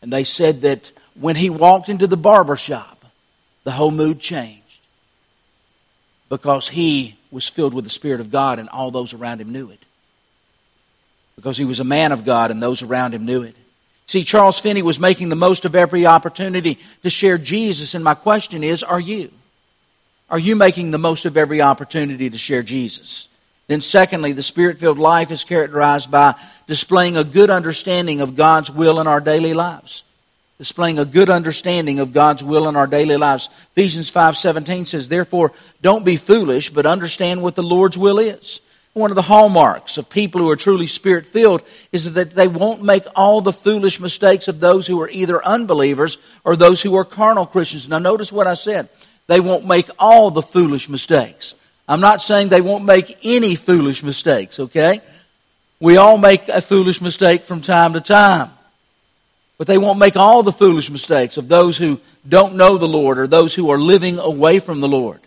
And 0.00 0.12
they 0.12 0.24
said 0.24 0.62
that 0.62 0.90
when 1.20 1.36
he 1.36 1.50
walked 1.50 1.88
into 1.88 2.06
the 2.06 2.16
barber 2.16 2.56
shop, 2.56 3.04
the 3.64 3.70
whole 3.70 3.90
mood 3.90 4.20
changed. 4.20 4.62
Because 6.28 6.66
he 6.66 7.14
was 7.30 7.48
filled 7.48 7.74
with 7.74 7.84
the 7.84 7.90
Spirit 7.90 8.20
of 8.20 8.30
God 8.30 8.58
and 8.58 8.68
all 8.68 8.90
those 8.90 9.14
around 9.14 9.40
him 9.40 9.52
knew 9.52 9.70
it. 9.70 9.84
Because 11.36 11.56
he 11.56 11.64
was 11.64 11.78
a 11.78 11.84
man 11.84 12.12
of 12.12 12.24
God 12.24 12.50
and 12.50 12.62
those 12.62 12.82
around 12.82 13.14
him 13.14 13.26
knew 13.26 13.42
it. 13.42 13.54
See, 14.08 14.22
Charles 14.22 14.60
Finney 14.60 14.82
was 14.82 15.00
making 15.00 15.30
the 15.30 15.36
most 15.36 15.64
of 15.64 15.74
every 15.74 16.06
opportunity 16.06 16.78
to 17.02 17.10
share 17.10 17.38
Jesus, 17.38 17.94
and 17.94 18.04
my 18.04 18.14
question 18.14 18.62
is, 18.62 18.82
are 18.82 19.00
you? 19.00 19.30
Are 20.30 20.38
you 20.38 20.54
making 20.56 20.90
the 20.90 20.98
most 20.98 21.24
of 21.24 21.36
every 21.36 21.60
opportunity 21.60 22.30
to 22.30 22.38
share 22.38 22.62
Jesus? 22.62 23.28
Then 23.68 23.80
secondly, 23.80 24.32
the 24.32 24.44
Spirit-filled 24.44 24.98
life 24.98 25.32
is 25.32 25.42
characterized 25.42 26.10
by 26.10 26.34
displaying 26.68 27.16
a 27.16 27.24
good 27.24 27.50
understanding 27.50 28.20
of 28.20 28.36
God's 28.36 28.70
will 28.70 29.00
in 29.00 29.08
our 29.08 29.20
daily 29.20 29.54
lives. 29.54 30.04
Displaying 30.58 30.98
a 30.98 31.04
good 31.04 31.28
understanding 31.28 31.98
of 31.98 32.12
God's 32.12 32.42
will 32.42 32.68
in 32.68 32.76
our 32.76 32.86
daily 32.86 33.16
lives. 33.16 33.48
Ephesians 33.72 34.08
5:17 34.10 34.86
says, 34.86 35.08
"Therefore, 35.08 35.52
don't 35.82 36.04
be 36.04 36.16
foolish, 36.16 36.70
but 36.70 36.86
understand 36.86 37.42
what 37.42 37.56
the 37.56 37.62
Lord's 37.62 37.98
will 37.98 38.18
is." 38.18 38.60
One 38.96 39.10
of 39.10 39.14
the 39.14 39.20
hallmarks 39.20 39.98
of 39.98 40.08
people 40.08 40.40
who 40.40 40.48
are 40.48 40.56
truly 40.56 40.86
spirit 40.86 41.26
filled 41.26 41.62
is 41.92 42.14
that 42.14 42.30
they 42.30 42.48
won't 42.48 42.82
make 42.82 43.04
all 43.14 43.42
the 43.42 43.52
foolish 43.52 44.00
mistakes 44.00 44.48
of 44.48 44.58
those 44.58 44.86
who 44.86 45.02
are 45.02 45.10
either 45.10 45.44
unbelievers 45.44 46.16
or 46.44 46.56
those 46.56 46.80
who 46.80 46.96
are 46.96 47.04
carnal 47.04 47.44
Christians. 47.44 47.90
Now, 47.90 47.98
notice 47.98 48.32
what 48.32 48.46
I 48.46 48.54
said. 48.54 48.88
They 49.26 49.38
won't 49.38 49.66
make 49.66 49.90
all 49.98 50.30
the 50.30 50.40
foolish 50.40 50.88
mistakes. 50.88 51.54
I'm 51.86 52.00
not 52.00 52.22
saying 52.22 52.48
they 52.48 52.62
won't 52.62 52.86
make 52.86 53.18
any 53.22 53.54
foolish 53.54 54.02
mistakes, 54.02 54.60
okay? 54.60 55.02
We 55.78 55.98
all 55.98 56.16
make 56.16 56.48
a 56.48 56.62
foolish 56.62 57.02
mistake 57.02 57.44
from 57.44 57.60
time 57.60 57.92
to 57.92 58.00
time. 58.00 58.48
But 59.58 59.66
they 59.66 59.76
won't 59.76 59.98
make 59.98 60.16
all 60.16 60.42
the 60.42 60.52
foolish 60.52 60.88
mistakes 60.88 61.36
of 61.36 61.48
those 61.48 61.76
who 61.76 62.00
don't 62.26 62.54
know 62.54 62.78
the 62.78 62.88
Lord 62.88 63.18
or 63.18 63.26
those 63.26 63.54
who 63.54 63.68
are 63.68 63.78
living 63.78 64.18
away 64.18 64.58
from 64.58 64.80
the 64.80 64.88
Lord. 64.88 65.20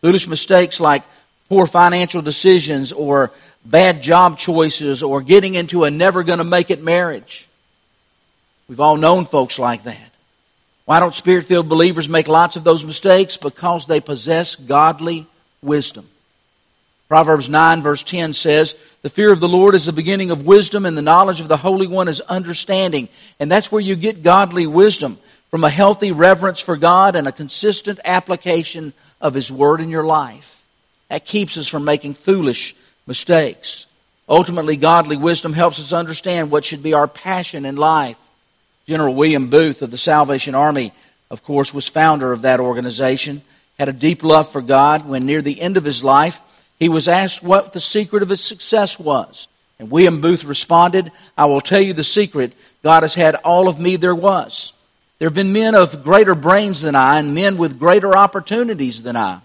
Foolish 0.00 0.26
mistakes 0.26 0.80
like 0.80 1.04
poor 1.52 1.66
financial 1.66 2.22
decisions 2.22 2.92
or 2.92 3.30
bad 3.62 4.00
job 4.00 4.38
choices 4.38 5.02
or 5.02 5.20
getting 5.20 5.54
into 5.54 5.84
a 5.84 5.90
never 5.90 6.22
going 6.22 6.38
to 6.38 6.44
make 6.44 6.70
it 6.70 6.82
marriage. 6.82 7.46
We've 8.68 8.80
all 8.80 8.96
known 8.96 9.26
folks 9.26 9.58
like 9.58 9.82
that. 9.82 10.10
Why 10.86 10.98
don't 10.98 11.14
spirit 11.14 11.44
filled 11.44 11.68
believers 11.68 12.08
make 12.08 12.26
lots 12.26 12.56
of 12.56 12.64
those 12.64 12.86
mistakes? 12.86 13.36
Because 13.36 13.84
they 13.84 14.00
possess 14.00 14.56
godly 14.56 15.26
wisdom. 15.60 16.08
Proverbs 17.06 17.50
9 17.50 17.82
verse 17.82 18.02
10 18.02 18.32
says, 18.32 18.74
The 19.02 19.10
fear 19.10 19.30
of 19.30 19.40
the 19.40 19.46
Lord 19.46 19.74
is 19.74 19.84
the 19.84 19.92
beginning 19.92 20.30
of 20.30 20.46
wisdom, 20.46 20.86
and 20.86 20.96
the 20.96 21.02
knowledge 21.02 21.42
of 21.42 21.48
the 21.48 21.58
Holy 21.58 21.86
One 21.86 22.08
is 22.08 22.22
understanding. 22.22 23.10
And 23.38 23.50
that's 23.50 23.70
where 23.70 23.82
you 23.82 23.94
get 23.94 24.22
godly 24.22 24.66
wisdom 24.66 25.18
from 25.50 25.64
a 25.64 25.68
healthy 25.68 26.12
reverence 26.12 26.60
for 26.60 26.78
God 26.78 27.14
and 27.14 27.28
a 27.28 27.32
consistent 27.32 28.00
application 28.06 28.94
of 29.20 29.34
His 29.34 29.52
Word 29.52 29.82
in 29.82 29.90
your 29.90 30.06
life. 30.06 30.61
That 31.12 31.26
keeps 31.26 31.58
us 31.58 31.68
from 31.68 31.84
making 31.84 32.14
foolish 32.14 32.74
mistakes. 33.06 33.86
Ultimately, 34.26 34.76
godly 34.76 35.18
wisdom 35.18 35.52
helps 35.52 35.78
us 35.78 35.92
understand 35.92 36.50
what 36.50 36.64
should 36.64 36.82
be 36.82 36.94
our 36.94 37.06
passion 37.06 37.66
in 37.66 37.76
life. 37.76 38.16
General 38.88 39.14
William 39.14 39.50
Booth 39.50 39.82
of 39.82 39.90
the 39.90 39.98
Salvation 39.98 40.54
Army, 40.54 40.90
of 41.30 41.42
course, 41.42 41.74
was 41.74 41.86
founder 41.86 42.32
of 42.32 42.42
that 42.42 42.60
organization, 42.60 43.42
had 43.78 43.90
a 43.90 43.92
deep 43.92 44.24
love 44.24 44.52
for 44.52 44.62
God. 44.62 45.06
When 45.06 45.26
near 45.26 45.42
the 45.42 45.60
end 45.60 45.76
of 45.76 45.84
his 45.84 46.02
life, 46.02 46.40
he 46.80 46.88
was 46.88 47.08
asked 47.08 47.42
what 47.42 47.74
the 47.74 47.80
secret 47.82 48.22
of 48.22 48.30
his 48.30 48.42
success 48.42 48.98
was. 48.98 49.48
And 49.78 49.90
William 49.90 50.22
Booth 50.22 50.44
responded, 50.44 51.12
I 51.36 51.44
will 51.44 51.60
tell 51.60 51.82
you 51.82 51.92
the 51.92 52.04
secret. 52.04 52.54
God 52.82 53.02
has 53.02 53.14
had 53.14 53.34
all 53.34 53.68
of 53.68 53.78
me 53.78 53.96
there 53.96 54.14
was. 54.14 54.72
There 55.18 55.28
have 55.28 55.34
been 55.34 55.52
men 55.52 55.74
of 55.74 56.04
greater 56.04 56.34
brains 56.34 56.80
than 56.80 56.94
I 56.94 57.18
and 57.18 57.34
men 57.34 57.58
with 57.58 57.78
greater 57.78 58.16
opportunities 58.16 59.02
than 59.02 59.16
I. 59.16 59.40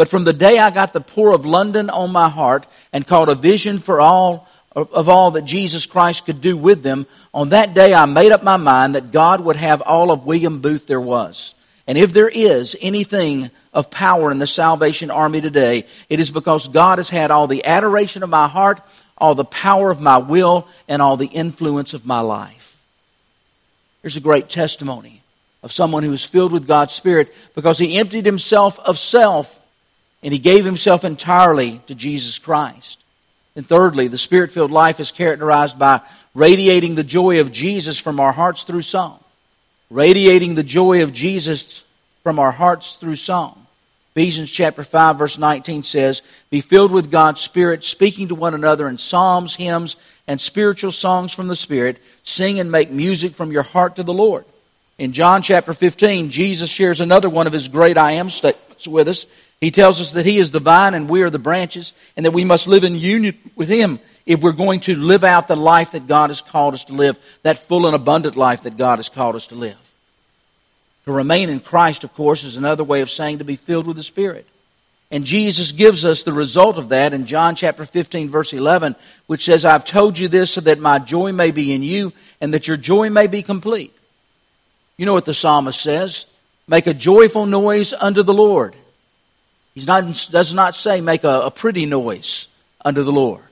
But 0.00 0.08
from 0.08 0.24
the 0.24 0.32
day 0.32 0.56
I 0.58 0.70
got 0.70 0.94
the 0.94 1.02
poor 1.02 1.34
of 1.34 1.44
London 1.44 1.90
on 1.90 2.10
my 2.10 2.30
heart 2.30 2.66
and 2.90 3.06
caught 3.06 3.28
a 3.28 3.34
vision 3.34 3.78
for 3.78 4.00
all 4.00 4.48
of 4.74 5.10
all 5.10 5.32
that 5.32 5.44
Jesus 5.44 5.84
Christ 5.84 6.24
could 6.24 6.40
do 6.40 6.56
with 6.56 6.82
them, 6.82 7.06
on 7.34 7.50
that 7.50 7.74
day 7.74 7.92
I 7.92 8.06
made 8.06 8.32
up 8.32 8.42
my 8.42 8.56
mind 8.56 8.94
that 8.94 9.12
God 9.12 9.42
would 9.42 9.56
have 9.56 9.82
all 9.82 10.10
of 10.10 10.24
William 10.24 10.60
Booth 10.62 10.86
there 10.86 11.02
was. 11.02 11.54
And 11.86 11.98
if 11.98 12.14
there 12.14 12.30
is 12.30 12.74
anything 12.80 13.50
of 13.74 13.90
power 13.90 14.30
in 14.30 14.38
the 14.38 14.46
Salvation 14.46 15.10
Army 15.10 15.42
today, 15.42 15.84
it 16.08 16.18
is 16.18 16.30
because 16.30 16.68
God 16.68 16.96
has 16.96 17.10
had 17.10 17.30
all 17.30 17.46
the 17.46 17.66
adoration 17.66 18.22
of 18.22 18.30
my 18.30 18.48
heart, 18.48 18.80
all 19.18 19.34
the 19.34 19.44
power 19.44 19.90
of 19.90 20.00
my 20.00 20.16
will, 20.16 20.66
and 20.88 21.02
all 21.02 21.18
the 21.18 21.26
influence 21.26 21.92
of 21.92 22.06
my 22.06 22.20
life. 22.20 22.82
Here's 24.00 24.16
a 24.16 24.20
great 24.20 24.48
testimony 24.48 25.20
of 25.62 25.72
someone 25.72 26.04
who 26.04 26.10
was 26.10 26.24
filled 26.24 26.52
with 26.52 26.66
God's 26.66 26.94
Spirit 26.94 27.34
because 27.54 27.76
he 27.76 27.98
emptied 27.98 28.24
himself 28.24 28.80
of 28.80 28.98
self 28.98 29.59
and 30.22 30.32
he 30.32 30.38
gave 30.38 30.64
himself 30.64 31.04
entirely 31.04 31.80
to 31.86 31.94
Jesus 31.94 32.38
Christ. 32.38 33.02
And 33.56 33.66
thirdly, 33.66 34.08
the 34.08 34.18
spirit 34.18 34.52
filled 34.52 34.70
life 34.70 35.00
is 35.00 35.12
characterized 35.12 35.78
by 35.78 36.00
radiating 36.34 36.94
the 36.94 37.04
joy 37.04 37.40
of 37.40 37.52
Jesus 37.52 37.98
from 37.98 38.20
our 38.20 38.32
hearts 38.32 38.64
through 38.64 38.82
song. 38.82 39.18
Radiating 39.90 40.54
the 40.54 40.62
joy 40.62 41.02
of 41.02 41.12
Jesus 41.12 41.82
from 42.22 42.38
our 42.38 42.52
hearts 42.52 42.96
through 42.96 43.16
song. 43.16 43.56
Ephesians 44.14 44.50
chapter 44.50 44.84
5 44.84 45.18
verse 45.18 45.38
19 45.38 45.82
says, 45.82 46.22
Be 46.50 46.60
filled 46.60 46.92
with 46.92 47.10
God's 47.10 47.40
Spirit, 47.40 47.84
speaking 47.84 48.28
to 48.28 48.34
one 48.34 48.54
another 48.54 48.88
in 48.88 48.98
psalms, 48.98 49.54
hymns, 49.54 49.96
and 50.26 50.40
spiritual 50.40 50.92
songs 50.92 51.32
from 51.32 51.48
the 51.48 51.56
Spirit. 51.56 51.98
Sing 52.24 52.60
and 52.60 52.70
make 52.70 52.90
music 52.90 53.34
from 53.34 53.52
your 53.52 53.62
heart 53.62 53.96
to 53.96 54.02
the 54.02 54.12
Lord. 54.12 54.44
In 54.98 55.12
John 55.12 55.42
chapter 55.42 55.72
15, 55.72 56.30
Jesus 56.30 56.68
shares 56.68 57.00
another 57.00 57.30
one 57.30 57.46
of 57.46 57.52
his 57.52 57.68
great 57.68 57.96
I 57.96 58.12
am 58.12 58.30
statements 58.30 58.86
with 58.86 59.08
us. 59.08 59.26
He 59.60 59.70
tells 59.70 60.00
us 60.00 60.12
that 60.12 60.24
He 60.24 60.38
is 60.38 60.50
the 60.50 60.58
vine 60.60 60.94
and 60.94 61.08
we 61.08 61.22
are 61.22 61.30
the 61.30 61.38
branches, 61.38 61.92
and 62.16 62.24
that 62.24 62.30
we 62.30 62.44
must 62.44 62.66
live 62.66 62.84
in 62.84 62.94
union 62.94 63.36
with 63.56 63.68
Him 63.68 64.00
if 64.26 64.40
we're 64.40 64.52
going 64.52 64.80
to 64.80 64.96
live 64.96 65.24
out 65.24 65.48
the 65.48 65.56
life 65.56 65.92
that 65.92 66.06
God 66.06 66.30
has 66.30 66.40
called 66.40 66.74
us 66.74 66.84
to 66.84 66.94
live, 66.94 67.18
that 67.42 67.58
full 67.58 67.86
and 67.86 67.94
abundant 67.94 68.36
life 68.36 68.62
that 68.62 68.76
God 68.76 68.98
has 68.98 69.08
called 69.08 69.36
us 69.36 69.48
to 69.48 69.54
live. 69.54 69.76
To 71.04 71.12
remain 71.12 71.50
in 71.50 71.60
Christ, 71.60 72.04
of 72.04 72.14
course, 72.14 72.44
is 72.44 72.56
another 72.56 72.84
way 72.84 73.00
of 73.00 73.10
saying 73.10 73.38
to 73.38 73.44
be 73.44 73.56
filled 73.56 73.86
with 73.86 73.96
the 73.96 74.02
Spirit. 74.02 74.46
And 75.10 75.24
Jesus 75.24 75.72
gives 75.72 76.04
us 76.04 76.22
the 76.22 76.32
result 76.32 76.78
of 76.78 76.90
that 76.90 77.12
in 77.12 77.26
John 77.26 77.56
chapter 77.56 77.84
15 77.84 78.28
verse 78.28 78.52
11, 78.52 78.94
which 79.26 79.44
says, 79.44 79.64
I've 79.64 79.84
told 79.84 80.18
you 80.18 80.28
this 80.28 80.52
so 80.52 80.60
that 80.60 80.78
my 80.78 81.00
joy 81.00 81.32
may 81.32 81.50
be 81.50 81.74
in 81.74 81.82
you 81.82 82.12
and 82.40 82.54
that 82.54 82.68
your 82.68 82.76
joy 82.76 83.10
may 83.10 83.26
be 83.26 83.42
complete. 83.42 83.92
You 84.96 85.06
know 85.06 85.14
what 85.14 85.24
the 85.24 85.34
psalmist 85.34 85.80
says? 85.80 86.26
Make 86.68 86.86
a 86.86 86.94
joyful 86.94 87.46
noise 87.46 87.92
unto 87.92 88.22
the 88.22 88.34
Lord. 88.34 88.76
He 89.74 89.82
does 89.82 90.54
not 90.54 90.74
say 90.74 91.00
make 91.00 91.24
a, 91.24 91.42
a 91.42 91.50
pretty 91.50 91.86
noise 91.86 92.48
unto 92.84 93.02
the 93.02 93.12
Lord. 93.12 93.44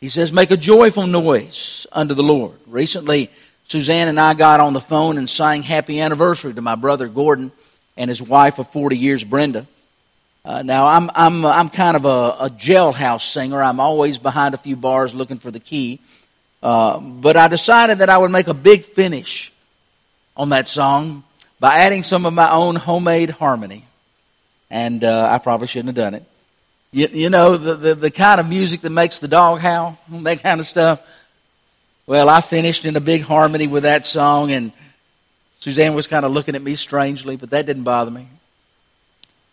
He 0.00 0.08
says 0.08 0.32
make 0.32 0.50
a 0.50 0.56
joyful 0.56 1.06
noise 1.06 1.86
unto 1.92 2.14
the 2.14 2.22
Lord. 2.22 2.56
Recently, 2.66 3.30
Suzanne 3.64 4.08
and 4.08 4.18
I 4.18 4.34
got 4.34 4.60
on 4.60 4.72
the 4.72 4.80
phone 4.80 5.18
and 5.18 5.28
sang 5.28 5.62
happy 5.62 6.00
anniversary 6.00 6.54
to 6.54 6.62
my 6.62 6.74
brother 6.74 7.06
Gordon 7.06 7.52
and 7.96 8.08
his 8.08 8.22
wife 8.22 8.58
of 8.58 8.68
40 8.68 8.96
years, 8.96 9.22
Brenda. 9.22 9.66
Uh, 10.42 10.62
now 10.62 10.86
I'm 10.86 11.10
I'm 11.14 11.44
I'm 11.44 11.68
kind 11.68 11.96
of 11.96 12.06
a, 12.06 12.46
a 12.46 12.50
jailhouse 12.50 13.22
singer. 13.22 13.62
I'm 13.62 13.78
always 13.78 14.16
behind 14.16 14.54
a 14.54 14.58
few 14.58 14.74
bars 14.74 15.14
looking 15.14 15.36
for 15.36 15.50
the 15.50 15.60
key. 15.60 16.00
Uh, 16.62 16.98
but 16.98 17.36
I 17.36 17.48
decided 17.48 17.98
that 17.98 18.08
I 18.08 18.16
would 18.16 18.30
make 18.30 18.48
a 18.48 18.54
big 18.54 18.84
finish 18.84 19.52
on 20.36 20.48
that 20.50 20.66
song 20.66 21.24
by 21.58 21.76
adding 21.80 22.02
some 22.02 22.24
of 22.24 22.32
my 22.32 22.50
own 22.50 22.74
homemade 22.74 23.28
harmony. 23.28 23.84
And 24.70 25.02
uh, 25.02 25.28
I 25.30 25.38
probably 25.38 25.66
shouldn't 25.66 25.88
have 25.88 26.04
done 26.04 26.14
it. 26.14 26.24
You, 26.92 27.08
you 27.12 27.30
know 27.30 27.56
the, 27.56 27.74
the 27.74 27.94
the 27.94 28.10
kind 28.10 28.40
of 28.40 28.48
music 28.48 28.80
that 28.80 28.90
makes 28.90 29.20
the 29.20 29.28
dog 29.28 29.60
howl, 29.60 29.98
that 30.10 30.42
kind 30.42 30.60
of 30.60 30.66
stuff. 30.66 31.00
Well, 32.06 32.28
I 32.28 32.40
finished 32.40 32.84
in 32.84 32.96
a 32.96 33.00
big 33.00 33.22
harmony 33.22 33.68
with 33.68 33.84
that 33.84 34.04
song, 34.04 34.50
and 34.50 34.72
Suzanne 35.60 35.94
was 35.94 36.08
kind 36.08 36.24
of 36.24 36.32
looking 36.32 36.56
at 36.56 36.62
me 36.62 36.74
strangely, 36.74 37.36
but 37.36 37.50
that 37.50 37.66
didn't 37.66 37.84
bother 37.84 38.10
me. 38.10 38.26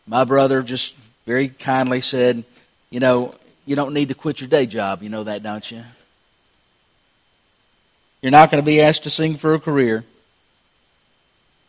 My 0.08 0.24
brother 0.24 0.64
just 0.64 0.96
very 1.26 1.50
kindly 1.50 2.02
said, 2.02 2.44
You 2.90 3.00
know, 3.00 3.36
you 3.66 3.76
don't 3.76 3.94
need 3.94 4.08
to 4.08 4.16
quit 4.16 4.42
your 4.42 4.50
day 4.50 4.66
job. 4.66 5.04
You 5.04 5.10
know 5.10 5.26
that, 5.26 5.44
don't 5.44 5.70
you? 5.70 5.84
You're 8.22 8.32
not 8.32 8.50
going 8.50 8.64
to 8.64 8.66
be 8.66 8.82
asked 8.82 9.04
to 9.04 9.10
sing 9.10 9.36
for 9.36 9.54
a 9.54 9.60
career. 9.60 10.04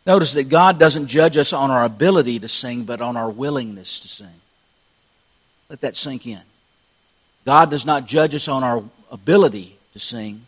Notice 0.09 0.33
that 0.33 0.49
God 0.49 0.79
doesn't 0.79 1.05
judge 1.05 1.37
us 1.37 1.53
on 1.53 1.69
our 1.69 1.83
ability 1.83 2.39
to 2.39 2.47
sing, 2.47 2.85
but 2.85 2.99
on 2.99 3.15
our 3.15 3.29
willingness 3.29 3.99
to 3.99 4.07
sing. 4.07 4.41
Let 5.69 5.81
that 5.81 5.95
sink 5.95 6.25
in. 6.25 6.41
God 7.45 7.69
does 7.69 7.85
not 7.85 8.07
judge 8.07 8.33
us 8.33 8.47
on 8.47 8.63
our 8.63 8.83
ability 9.11 9.77
to 9.93 9.99
sing, 9.99 10.41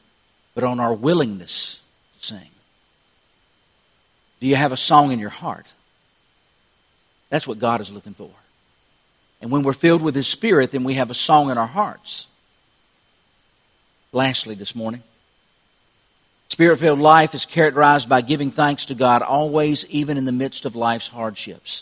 but 0.55 0.63
on 0.63 0.79
our 0.79 0.91
willingness 0.91 1.79
to 2.19 2.25
sing. 2.25 2.49
Do 4.39 4.47
you 4.47 4.55
have 4.55 4.71
a 4.71 4.77
song 4.77 5.11
in 5.11 5.19
your 5.19 5.29
heart? 5.29 5.71
That's 7.29 7.47
what 7.47 7.59
God 7.59 7.81
is 7.81 7.91
looking 7.91 8.15
for. 8.15 8.31
And 9.43 9.51
when 9.51 9.61
we're 9.61 9.73
filled 9.73 10.01
with 10.01 10.15
His 10.15 10.27
Spirit, 10.27 10.71
then 10.71 10.83
we 10.83 10.95
have 10.95 11.11
a 11.11 11.13
song 11.13 11.51
in 11.51 11.59
our 11.59 11.67
hearts. 11.67 12.25
Lastly, 14.11 14.55
this 14.55 14.73
morning, 14.73 15.03
Spirit 16.51 16.79
filled 16.79 16.99
life 16.99 17.33
is 17.33 17.45
characterized 17.45 18.09
by 18.09 18.19
giving 18.19 18.51
thanks 18.51 18.87
to 18.87 18.93
God 18.93 19.21
always, 19.21 19.85
even 19.85 20.17
in 20.17 20.25
the 20.25 20.33
midst 20.33 20.65
of 20.65 20.75
life's 20.75 21.07
hardships. 21.07 21.81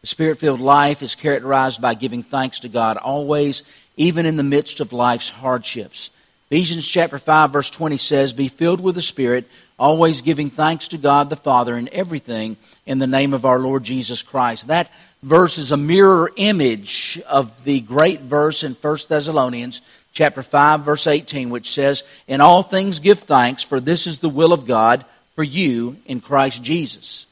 The 0.00 0.08
Spirit 0.08 0.40
filled 0.40 0.58
life 0.60 1.04
is 1.04 1.14
characterized 1.14 1.80
by 1.80 1.94
giving 1.94 2.24
thanks 2.24 2.58
to 2.60 2.68
God 2.68 2.96
always, 2.96 3.62
even 3.96 4.26
in 4.26 4.36
the 4.36 4.42
midst 4.42 4.80
of 4.80 4.92
life's 4.92 5.28
hardships. 5.28 6.10
Ephesians 6.50 6.88
chapter 6.88 7.18
5 7.18 7.52
verse 7.52 7.70
20 7.70 7.98
says, 7.98 8.32
Be 8.32 8.48
filled 8.48 8.80
with 8.80 8.96
the 8.96 9.02
Spirit, 9.02 9.48
always 9.78 10.22
giving 10.22 10.50
thanks 10.50 10.88
to 10.88 10.98
God 10.98 11.30
the 11.30 11.36
Father 11.36 11.76
in 11.76 11.88
everything 11.92 12.56
in 12.86 12.98
the 12.98 13.06
name 13.06 13.32
of 13.32 13.44
our 13.46 13.60
Lord 13.60 13.84
Jesus 13.84 14.22
Christ. 14.22 14.66
That 14.66 14.90
verse 15.22 15.56
is 15.56 15.70
a 15.70 15.76
mirror 15.76 16.32
image 16.34 17.22
of 17.28 17.62
the 17.62 17.78
great 17.78 18.22
verse 18.22 18.64
in 18.64 18.72
1 18.72 18.96
Thessalonians 19.08 19.80
chapter 20.12 20.42
5 20.42 20.80
verse 20.80 21.06
18 21.06 21.50
which 21.50 21.70
says, 21.70 22.02
In 22.26 22.40
all 22.40 22.62
things 22.62 23.00
give 23.00 23.20
thanks, 23.20 23.62
for 23.62 23.80
this 23.80 24.06
is 24.06 24.18
the 24.18 24.28
will 24.28 24.52
of 24.52 24.66
God 24.66 25.04
for 25.34 25.44
you 25.44 25.96
in 26.06 26.20
Christ 26.20 26.62
Jesus. 26.62 27.26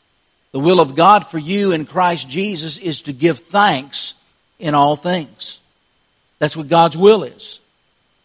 The 0.53 0.61
will 0.61 0.81
of 0.81 0.95
God 0.95 1.27
for 1.27 1.38
you 1.38 1.73
in 1.73 1.85
Christ 1.85 2.29
Jesus 2.29 2.79
is 2.79 3.03
to 3.03 3.12
give 3.12 3.41
thanks 3.41 4.14
in 4.59 4.75
all 4.75 4.97
things. 4.97 5.61
That's 6.38 6.57
what 6.57 6.69
God's 6.69 6.97
will 6.97 7.25
is. 7.25 7.61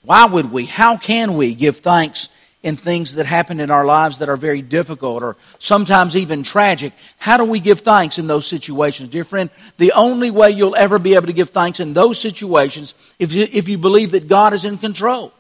Why 0.04 0.26
would 0.26 0.52
we? 0.52 0.66
How 0.66 0.98
can 0.98 1.36
we 1.36 1.54
give 1.56 1.78
thanks 1.78 2.30
in 2.64 2.78
things 2.78 3.16
that 3.16 3.26
happen 3.26 3.60
in 3.60 3.70
our 3.70 3.86
lives 3.86 4.20
that 4.20 4.30
are 4.30 4.38
very 4.38 4.62
difficult 4.62 5.22
or 5.22 5.36
sometimes 5.60 6.16
even 6.16 6.44
tragic? 6.44 6.94
How 7.18 7.38
do 7.38 7.44
we 7.44 7.60
give 7.60 7.82
thanks 7.82 8.18
in 8.18 8.26
those 8.26 8.48
situations? 8.48 9.10
Dear 9.10 9.26
friend, 9.26 9.50
the 9.78 9.92
only 9.92 10.32
way 10.32 10.52
you'll 10.52 10.76
ever 10.76 10.98
be 10.98 11.16
able 11.16 11.28
to 11.28 11.34
give 11.34 11.50
thanks 11.50 11.80
in 11.80 11.94
those 11.94 12.20
situations 12.20 12.94
you, 13.20 13.48
if 13.52 13.70
you 13.70 13.78
believe 13.78 14.12
that 14.12 14.28
God 14.28 14.54
is 14.54 14.66
in 14.66 14.78
control. 14.78 15.32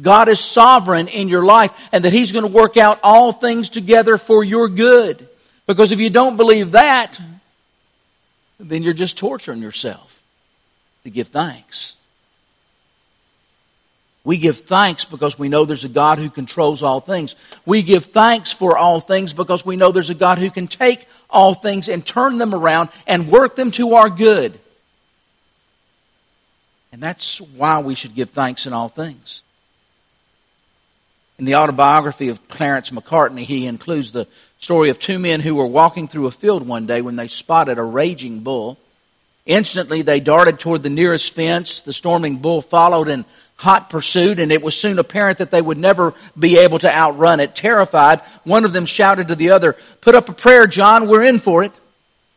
God 0.00 0.28
is 0.28 0.40
sovereign 0.40 1.08
in 1.08 1.28
your 1.28 1.44
life 1.44 1.72
and 1.92 2.04
that 2.04 2.12
He's 2.12 2.32
going 2.32 2.44
to 2.44 2.52
work 2.52 2.76
out 2.76 3.00
all 3.02 3.32
things 3.32 3.70
together 3.70 4.18
for 4.18 4.44
your 4.44 4.68
good. 4.68 5.26
Because 5.66 5.92
if 5.92 6.00
you 6.00 6.10
don't 6.10 6.36
believe 6.36 6.72
that, 6.72 7.18
then 8.60 8.82
you're 8.82 8.92
just 8.92 9.18
torturing 9.18 9.62
yourself 9.62 10.22
to 11.04 11.10
give 11.10 11.28
thanks. 11.28 11.96
We 14.26 14.38
give 14.38 14.56
thanks 14.58 15.04
because 15.04 15.38
we 15.38 15.48
know 15.48 15.64
there's 15.64 15.84
a 15.84 15.88
God 15.88 16.18
who 16.18 16.30
controls 16.30 16.82
all 16.82 16.98
things. 16.98 17.36
We 17.64 17.84
give 17.84 18.06
thanks 18.06 18.52
for 18.52 18.76
all 18.76 18.98
things 18.98 19.32
because 19.32 19.64
we 19.64 19.76
know 19.76 19.92
there's 19.92 20.10
a 20.10 20.14
God 20.14 20.38
who 20.38 20.50
can 20.50 20.66
take 20.66 21.06
all 21.30 21.54
things 21.54 21.88
and 21.88 22.04
turn 22.04 22.36
them 22.38 22.52
around 22.52 22.88
and 23.06 23.28
work 23.28 23.54
them 23.54 23.70
to 23.70 23.94
our 23.94 24.10
good. 24.10 24.58
And 26.90 27.00
that's 27.00 27.40
why 27.40 27.78
we 27.78 27.94
should 27.94 28.16
give 28.16 28.30
thanks 28.30 28.66
in 28.66 28.72
all 28.72 28.88
things. 28.88 29.44
In 31.38 31.44
the 31.44 31.54
autobiography 31.54 32.28
of 32.30 32.48
Clarence 32.48 32.90
Macartney, 32.90 33.44
he 33.44 33.68
includes 33.68 34.10
the 34.10 34.26
story 34.58 34.90
of 34.90 34.98
two 34.98 35.20
men 35.20 35.38
who 35.38 35.54
were 35.54 35.66
walking 35.66 36.08
through 36.08 36.26
a 36.26 36.32
field 36.32 36.66
one 36.66 36.86
day 36.86 37.00
when 37.00 37.14
they 37.14 37.28
spotted 37.28 37.78
a 37.78 37.84
raging 37.84 38.40
bull. 38.40 38.76
Instantly, 39.44 40.02
they 40.02 40.18
darted 40.18 40.58
toward 40.58 40.82
the 40.82 40.90
nearest 40.90 41.32
fence. 41.32 41.82
The 41.82 41.92
storming 41.92 42.38
bull 42.38 42.60
followed 42.60 43.06
in 43.06 43.24
hot 43.56 43.88
pursuit, 43.90 44.38
and 44.38 44.52
it 44.52 44.62
was 44.62 44.78
soon 44.78 44.98
apparent 44.98 45.38
that 45.38 45.50
they 45.50 45.62
would 45.62 45.78
never 45.78 46.14
be 46.38 46.58
able 46.58 46.78
to 46.78 46.94
outrun 46.94 47.40
it. 47.40 47.54
Terrified, 47.54 48.20
one 48.44 48.64
of 48.64 48.72
them 48.72 48.86
shouted 48.86 49.28
to 49.28 49.34
the 49.34 49.50
other, 49.50 49.76
Put 50.00 50.14
up 50.14 50.28
a 50.28 50.32
prayer, 50.32 50.66
John, 50.66 51.08
we're 51.08 51.24
in 51.24 51.38
for 51.38 51.64
it. 51.64 51.72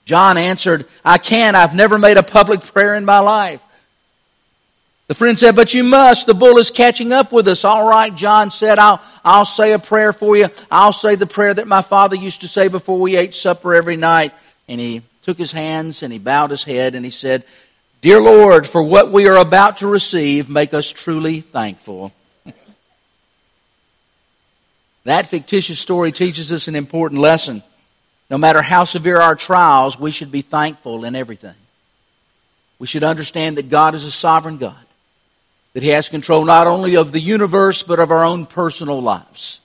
John 0.06 0.38
answered, 0.38 0.86
I 1.06 1.18
can't, 1.18 1.56
I've 1.56 1.76
never 1.76 1.98
made 2.00 2.18
a 2.18 2.24
public 2.24 2.62
prayer 2.62 2.96
in 2.96 3.06
my 3.06 3.20
life. 3.20 3.62
The 5.08 5.16
friend 5.16 5.38
said, 5.38 5.56
But 5.56 5.74
you 5.74 5.84
must, 5.84 6.26
the 6.26 6.34
bull 6.34 6.58
is 6.58 6.72
catching 6.72 7.12
up 7.12 7.32
with 7.32 7.48
us. 7.48 7.66
All 7.66 7.88
right, 7.88 8.16
John 8.16 8.50
said, 8.50 8.80
I'll, 8.80 9.02
I'll 9.26 9.46
say 9.46 9.74
a 9.74 9.80
prayer 9.80 10.14
for 10.14 10.38
you. 10.38 10.48
I'll 10.72 10.94
say 10.94 11.16
the 11.16 11.28
prayer 11.28 11.54
that 11.54 11.68
my 11.68 11.82
father 11.82 12.16
used 12.16 12.42
to 12.42 12.48
say 12.48 12.70
before 12.70 13.00
we 13.00 13.18
ate 13.18 13.36
supper 13.36 13.76
every 13.76 13.98
night. 13.98 14.34
And 14.68 14.80
he 14.80 15.02
took 15.24 15.38
his 15.38 15.52
hands 15.52 16.04
and 16.04 16.14
he 16.14 16.20
bowed 16.20 16.52
his 16.52 16.64
head 16.64 16.96
and 16.96 17.04
he 17.04 17.12
said, 17.12 17.44
Dear 18.02 18.22
Lord, 18.22 18.66
for 18.66 18.82
what 18.82 19.12
we 19.12 19.28
are 19.28 19.36
about 19.36 19.78
to 19.78 19.88
receive, 19.88 20.50
make 20.50 20.74
us 20.74 20.90
truly 20.90 21.42
thankful. 21.42 22.14
that 25.04 25.28
fictitious 25.28 25.80
story 25.80 26.14
teaches 26.14 26.54
us 26.54 26.70
an 26.70 26.76
important 26.76 27.20
lesson. 27.20 27.62
No 28.30 28.38
matter 28.38 28.62
how 28.62 28.86
severe 28.86 29.20
our 29.20 29.36
trials, 29.36 30.00
we 30.00 30.12
should 30.12 30.32
be 30.32 30.42
thankful 30.42 31.04
in 31.04 31.14
everything. 31.14 31.56
We 32.78 32.88
should 32.88 33.04
understand 33.04 33.58
that 33.58 33.70
God 33.70 33.96
is 33.96 34.04
a 34.04 34.12
sovereign 34.12 34.60
God, 34.60 34.78
that 35.74 35.84
He 35.84 35.90
has 35.90 36.08
control 36.08 36.46
not 36.46 36.68
only 36.68 36.96
of 36.96 37.12
the 37.12 37.20
universe, 37.20 37.84
but 37.84 38.00
of 38.00 38.12
our 38.12 38.24
own 38.24 38.46
personal 38.46 39.02
lives. 39.02 39.60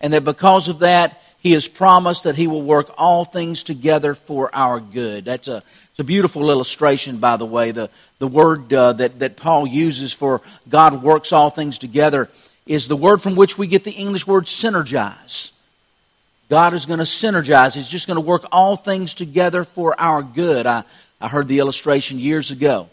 And 0.00 0.12
that 0.12 0.24
because 0.24 0.68
of 0.68 0.80
that, 0.80 1.20
He 1.38 1.50
has 1.52 1.66
promised 1.66 2.24
that 2.24 2.36
He 2.36 2.46
will 2.46 2.62
work 2.62 2.94
all 2.96 3.24
things 3.24 3.64
together 3.64 4.14
for 4.14 4.54
our 4.54 4.78
good. 4.78 5.24
That's 5.24 5.48
a 5.48 5.64
it's 5.94 6.00
a 6.00 6.04
beautiful 6.04 6.50
illustration, 6.50 7.18
by 7.18 7.36
the 7.36 7.46
way. 7.46 7.70
The, 7.70 7.88
the 8.18 8.26
word 8.26 8.72
uh, 8.72 8.94
that, 8.94 9.20
that 9.20 9.36
Paul 9.36 9.64
uses 9.64 10.12
for 10.12 10.42
God 10.68 11.04
works 11.04 11.30
all 11.30 11.50
things 11.50 11.78
together 11.78 12.28
is 12.66 12.88
the 12.88 12.96
word 12.96 13.22
from 13.22 13.36
which 13.36 13.56
we 13.56 13.68
get 13.68 13.84
the 13.84 13.92
English 13.92 14.26
word 14.26 14.46
synergize. 14.46 15.52
God 16.50 16.74
is 16.74 16.86
going 16.86 16.98
to 16.98 17.04
synergize. 17.04 17.76
He's 17.76 17.86
just 17.86 18.08
going 18.08 18.16
to 18.16 18.26
work 18.26 18.44
all 18.50 18.74
things 18.74 19.14
together 19.14 19.62
for 19.62 19.94
our 20.00 20.24
good. 20.24 20.66
I, 20.66 20.82
I 21.20 21.28
heard 21.28 21.46
the 21.46 21.60
illustration 21.60 22.18
years 22.18 22.50
ago 22.50 22.88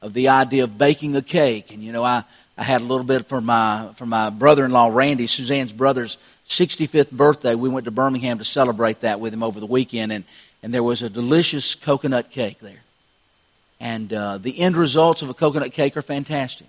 of 0.00 0.14
the 0.14 0.28
idea 0.28 0.64
of 0.64 0.78
baking 0.78 1.14
a 1.14 1.20
cake. 1.20 1.74
And, 1.74 1.84
you 1.84 1.92
know, 1.92 2.04
I, 2.04 2.24
I 2.56 2.62
had 2.62 2.80
a 2.80 2.84
little 2.84 3.04
bit 3.04 3.26
for 3.26 3.42
my, 3.42 3.90
for 3.96 4.06
my 4.06 4.30
brother-in-law, 4.30 4.92
Randy, 4.94 5.26
Suzanne's 5.26 5.74
brother's 5.74 6.16
65th 6.48 7.10
birthday. 7.10 7.54
We 7.54 7.68
went 7.68 7.84
to 7.84 7.90
Birmingham 7.90 8.38
to 8.38 8.46
celebrate 8.46 9.00
that 9.00 9.20
with 9.20 9.34
him 9.34 9.42
over 9.42 9.60
the 9.60 9.66
weekend. 9.66 10.10
And, 10.10 10.24
and 10.66 10.74
there 10.74 10.82
was 10.82 11.02
a 11.02 11.08
delicious 11.08 11.76
coconut 11.76 12.32
cake 12.32 12.58
there. 12.58 12.82
And 13.78 14.12
uh, 14.12 14.38
the 14.38 14.58
end 14.58 14.76
results 14.76 15.22
of 15.22 15.30
a 15.30 15.34
coconut 15.34 15.72
cake 15.72 15.96
are 15.96 16.02
fantastic. 16.02 16.66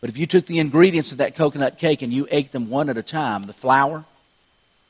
But 0.00 0.08
if 0.08 0.16
you 0.16 0.24
took 0.24 0.46
the 0.46 0.58
ingredients 0.58 1.12
of 1.12 1.18
that 1.18 1.34
coconut 1.34 1.76
cake 1.76 2.00
and 2.00 2.10
you 2.10 2.26
ate 2.30 2.50
them 2.50 2.70
one 2.70 2.88
at 2.88 2.96
a 2.96 3.02
time, 3.02 3.42
the 3.42 3.52
flour, 3.52 4.06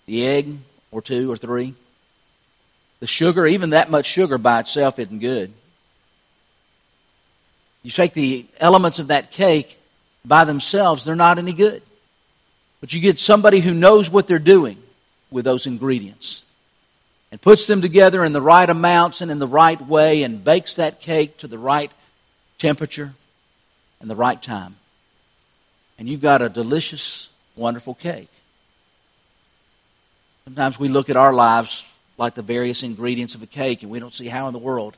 the 0.06 0.28
egg, 0.28 0.46
or 0.92 1.02
two 1.02 1.28
or 1.28 1.36
three, 1.36 1.74
the 3.00 3.08
sugar, 3.08 3.48
even 3.48 3.70
that 3.70 3.90
much 3.90 4.06
sugar 4.06 4.38
by 4.38 4.60
itself 4.60 5.00
isn't 5.00 5.18
good. 5.18 5.52
You 7.82 7.90
take 7.90 8.14
the 8.14 8.46
elements 8.60 9.00
of 9.00 9.08
that 9.08 9.32
cake 9.32 9.76
by 10.24 10.44
themselves, 10.44 11.04
they're 11.04 11.16
not 11.16 11.38
any 11.38 11.52
good. 11.52 11.82
But 12.80 12.92
you 12.92 13.00
get 13.00 13.18
somebody 13.18 13.58
who 13.58 13.74
knows 13.74 14.08
what 14.08 14.28
they're 14.28 14.38
doing 14.38 14.78
with 15.32 15.44
those 15.44 15.66
ingredients 15.66 16.44
and 17.34 17.42
puts 17.42 17.66
them 17.66 17.82
together 17.82 18.24
in 18.24 18.32
the 18.32 18.40
right 18.40 18.70
amounts 18.70 19.20
and 19.20 19.28
in 19.28 19.40
the 19.40 19.48
right 19.48 19.80
way 19.80 20.22
and 20.22 20.44
bakes 20.44 20.76
that 20.76 21.00
cake 21.00 21.36
to 21.38 21.48
the 21.48 21.58
right 21.58 21.90
temperature 22.58 23.12
and 23.98 24.08
the 24.08 24.14
right 24.14 24.40
time. 24.40 24.76
And 25.98 26.08
you've 26.08 26.20
got 26.20 26.42
a 26.42 26.48
delicious, 26.48 27.28
wonderful 27.56 27.94
cake. 27.94 28.28
Sometimes 30.44 30.78
we 30.78 30.86
look 30.86 31.10
at 31.10 31.16
our 31.16 31.32
lives 31.32 31.84
like 32.18 32.34
the 32.34 32.42
various 32.42 32.84
ingredients 32.84 33.34
of 33.34 33.42
a 33.42 33.46
cake 33.46 33.82
and 33.82 33.90
we 33.90 33.98
don't 33.98 34.14
see 34.14 34.28
how 34.28 34.46
in 34.46 34.52
the 34.52 34.60
world 34.60 34.96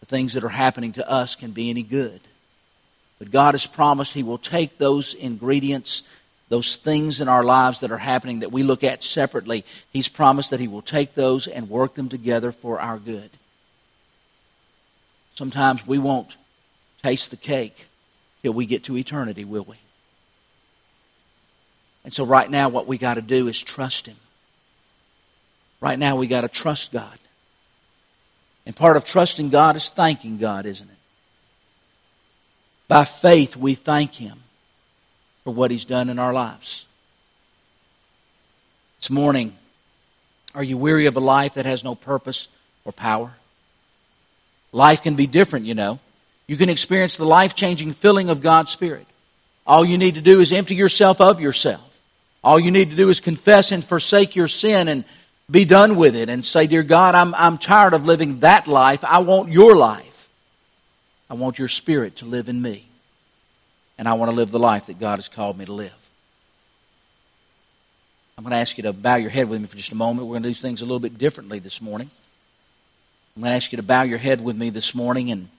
the 0.00 0.06
things 0.06 0.32
that 0.32 0.42
are 0.42 0.48
happening 0.48 0.94
to 0.94 1.08
us 1.08 1.36
can 1.36 1.52
be 1.52 1.70
any 1.70 1.84
good. 1.84 2.20
But 3.20 3.30
God 3.30 3.54
has 3.54 3.66
promised 3.66 4.12
He 4.12 4.24
will 4.24 4.38
take 4.38 4.76
those 4.76 5.14
ingredients, 5.14 6.02
those 6.50 6.76
things 6.76 7.20
in 7.20 7.28
our 7.28 7.44
lives 7.44 7.80
that 7.80 7.92
are 7.92 7.96
happening 7.96 8.40
that 8.40 8.52
we 8.52 8.64
look 8.64 8.84
at 8.84 9.02
separately. 9.02 9.64
He's 9.92 10.08
promised 10.08 10.50
that 10.50 10.60
He 10.60 10.68
will 10.68 10.82
take 10.82 11.14
those 11.14 11.46
and 11.46 11.70
work 11.70 11.94
them 11.94 12.10
together 12.10 12.52
for 12.52 12.78
our 12.80 12.98
good. 12.98 13.30
Sometimes 15.34 15.86
we 15.86 15.96
won't 15.96 16.36
taste 17.02 17.30
the 17.30 17.36
cake 17.36 17.86
till 18.42 18.52
we 18.52 18.66
get 18.66 18.84
to 18.84 18.96
eternity, 18.96 19.44
will 19.44 19.62
we? 19.62 19.76
And 22.04 22.12
so 22.12 22.24
right 22.26 22.50
now 22.50 22.68
what 22.68 22.88
we 22.88 22.98
got 22.98 23.14
to 23.14 23.22
do 23.22 23.46
is 23.46 23.58
trust 23.58 24.06
Him. 24.06 24.16
Right 25.80 25.98
now 25.98 26.16
we 26.16 26.26
got 26.26 26.40
to 26.40 26.48
trust 26.48 26.92
God. 26.92 27.16
And 28.66 28.74
part 28.74 28.96
of 28.96 29.04
trusting 29.04 29.50
God 29.50 29.76
is 29.76 29.88
thanking 29.88 30.38
God, 30.38 30.66
isn't 30.66 30.88
it? 30.88 30.96
By 32.88 33.04
faith, 33.04 33.56
we 33.56 33.74
thank 33.74 34.14
Him 34.14 34.36
for 35.50 35.54
what 35.54 35.72
He's 35.72 35.84
done 35.84 36.10
in 36.10 36.20
our 36.20 36.32
lives. 36.32 36.86
This 39.00 39.10
morning, 39.10 39.52
are 40.54 40.62
you 40.62 40.78
weary 40.78 41.06
of 41.06 41.16
a 41.16 41.20
life 41.20 41.54
that 41.54 41.66
has 41.66 41.82
no 41.82 41.96
purpose 41.96 42.46
or 42.84 42.92
power? 42.92 43.32
Life 44.70 45.02
can 45.02 45.16
be 45.16 45.26
different, 45.26 45.66
you 45.66 45.74
know. 45.74 45.98
You 46.46 46.56
can 46.56 46.68
experience 46.68 47.16
the 47.16 47.24
life 47.24 47.56
changing 47.56 47.94
filling 47.94 48.30
of 48.30 48.42
God's 48.42 48.70
Spirit. 48.70 49.08
All 49.66 49.84
you 49.84 49.98
need 49.98 50.14
to 50.14 50.20
do 50.20 50.38
is 50.38 50.52
empty 50.52 50.76
yourself 50.76 51.20
of 51.20 51.40
yourself. 51.40 52.00
All 52.44 52.60
you 52.60 52.70
need 52.70 52.90
to 52.90 52.96
do 52.96 53.08
is 53.08 53.18
confess 53.18 53.72
and 53.72 53.82
forsake 53.82 54.36
your 54.36 54.46
sin 54.46 54.86
and 54.86 55.04
be 55.50 55.64
done 55.64 55.96
with 55.96 56.14
it 56.14 56.28
and 56.28 56.46
say, 56.46 56.68
Dear 56.68 56.84
God, 56.84 57.16
I'm, 57.16 57.34
I'm 57.34 57.58
tired 57.58 57.92
of 57.92 58.04
living 58.04 58.38
that 58.40 58.68
life. 58.68 59.02
I 59.02 59.18
want 59.18 59.50
your 59.50 59.74
life. 59.74 60.28
I 61.28 61.34
want 61.34 61.58
your 61.58 61.68
spirit 61.68 62.16
to 62.16 62.24
live 62.24 62.48
in 62.48 62.62
me. 62.62 62.86
And 64.00 64.08
I 64.08 64.14
want 64.14 64.30
to 64.30 64.34
live 64.34 64.50
the 64.50 64.58
life 64.58 64.86
that 64.86 64.98
God 64.98 65.16
has 65.16 65.28
called 65.28 65.58
me 65.58 65.66
to 65.66 65.74
live. 65.74 66.10
I'm 68.38 68.44
going 68.44 68.52
to 68.52 68.56
ask 68.56 68.78
you 68.78 68.84
to 68.84 68.94
bow 68.94 69.16
your 69.16 69.28
head 69.28 69.46
with 69.46 69.60
me 69.60 69.66
for 69.66 69.76
just 69.76 69.92
a 69.92 69.94
moment. 69.94 70.26
We're 70.26 70.40
going 70.40 70.44
to 70.44 70.48
do 70.48 70.54
things 70.54 70.80
a 70.80 70.86
little 70.86 71.00
bit 71.00 71.18
differently 71.18 71.58
this 71.58 71.82
morning. 71.82 72.08
I'm 73.36 73.42
going 73.42 73.50
to 73.50 73.56
ask 73.56 73.70
you 73.72 73.76
to 73.76 73.82
bow 73.82 74.00
your 74.04 74.16
head 74.16 74.42
with 74.42 74.56
me 74.56 74.70
this 74.70 74.94
morning. 74.94 75.30
And 75.30 75.50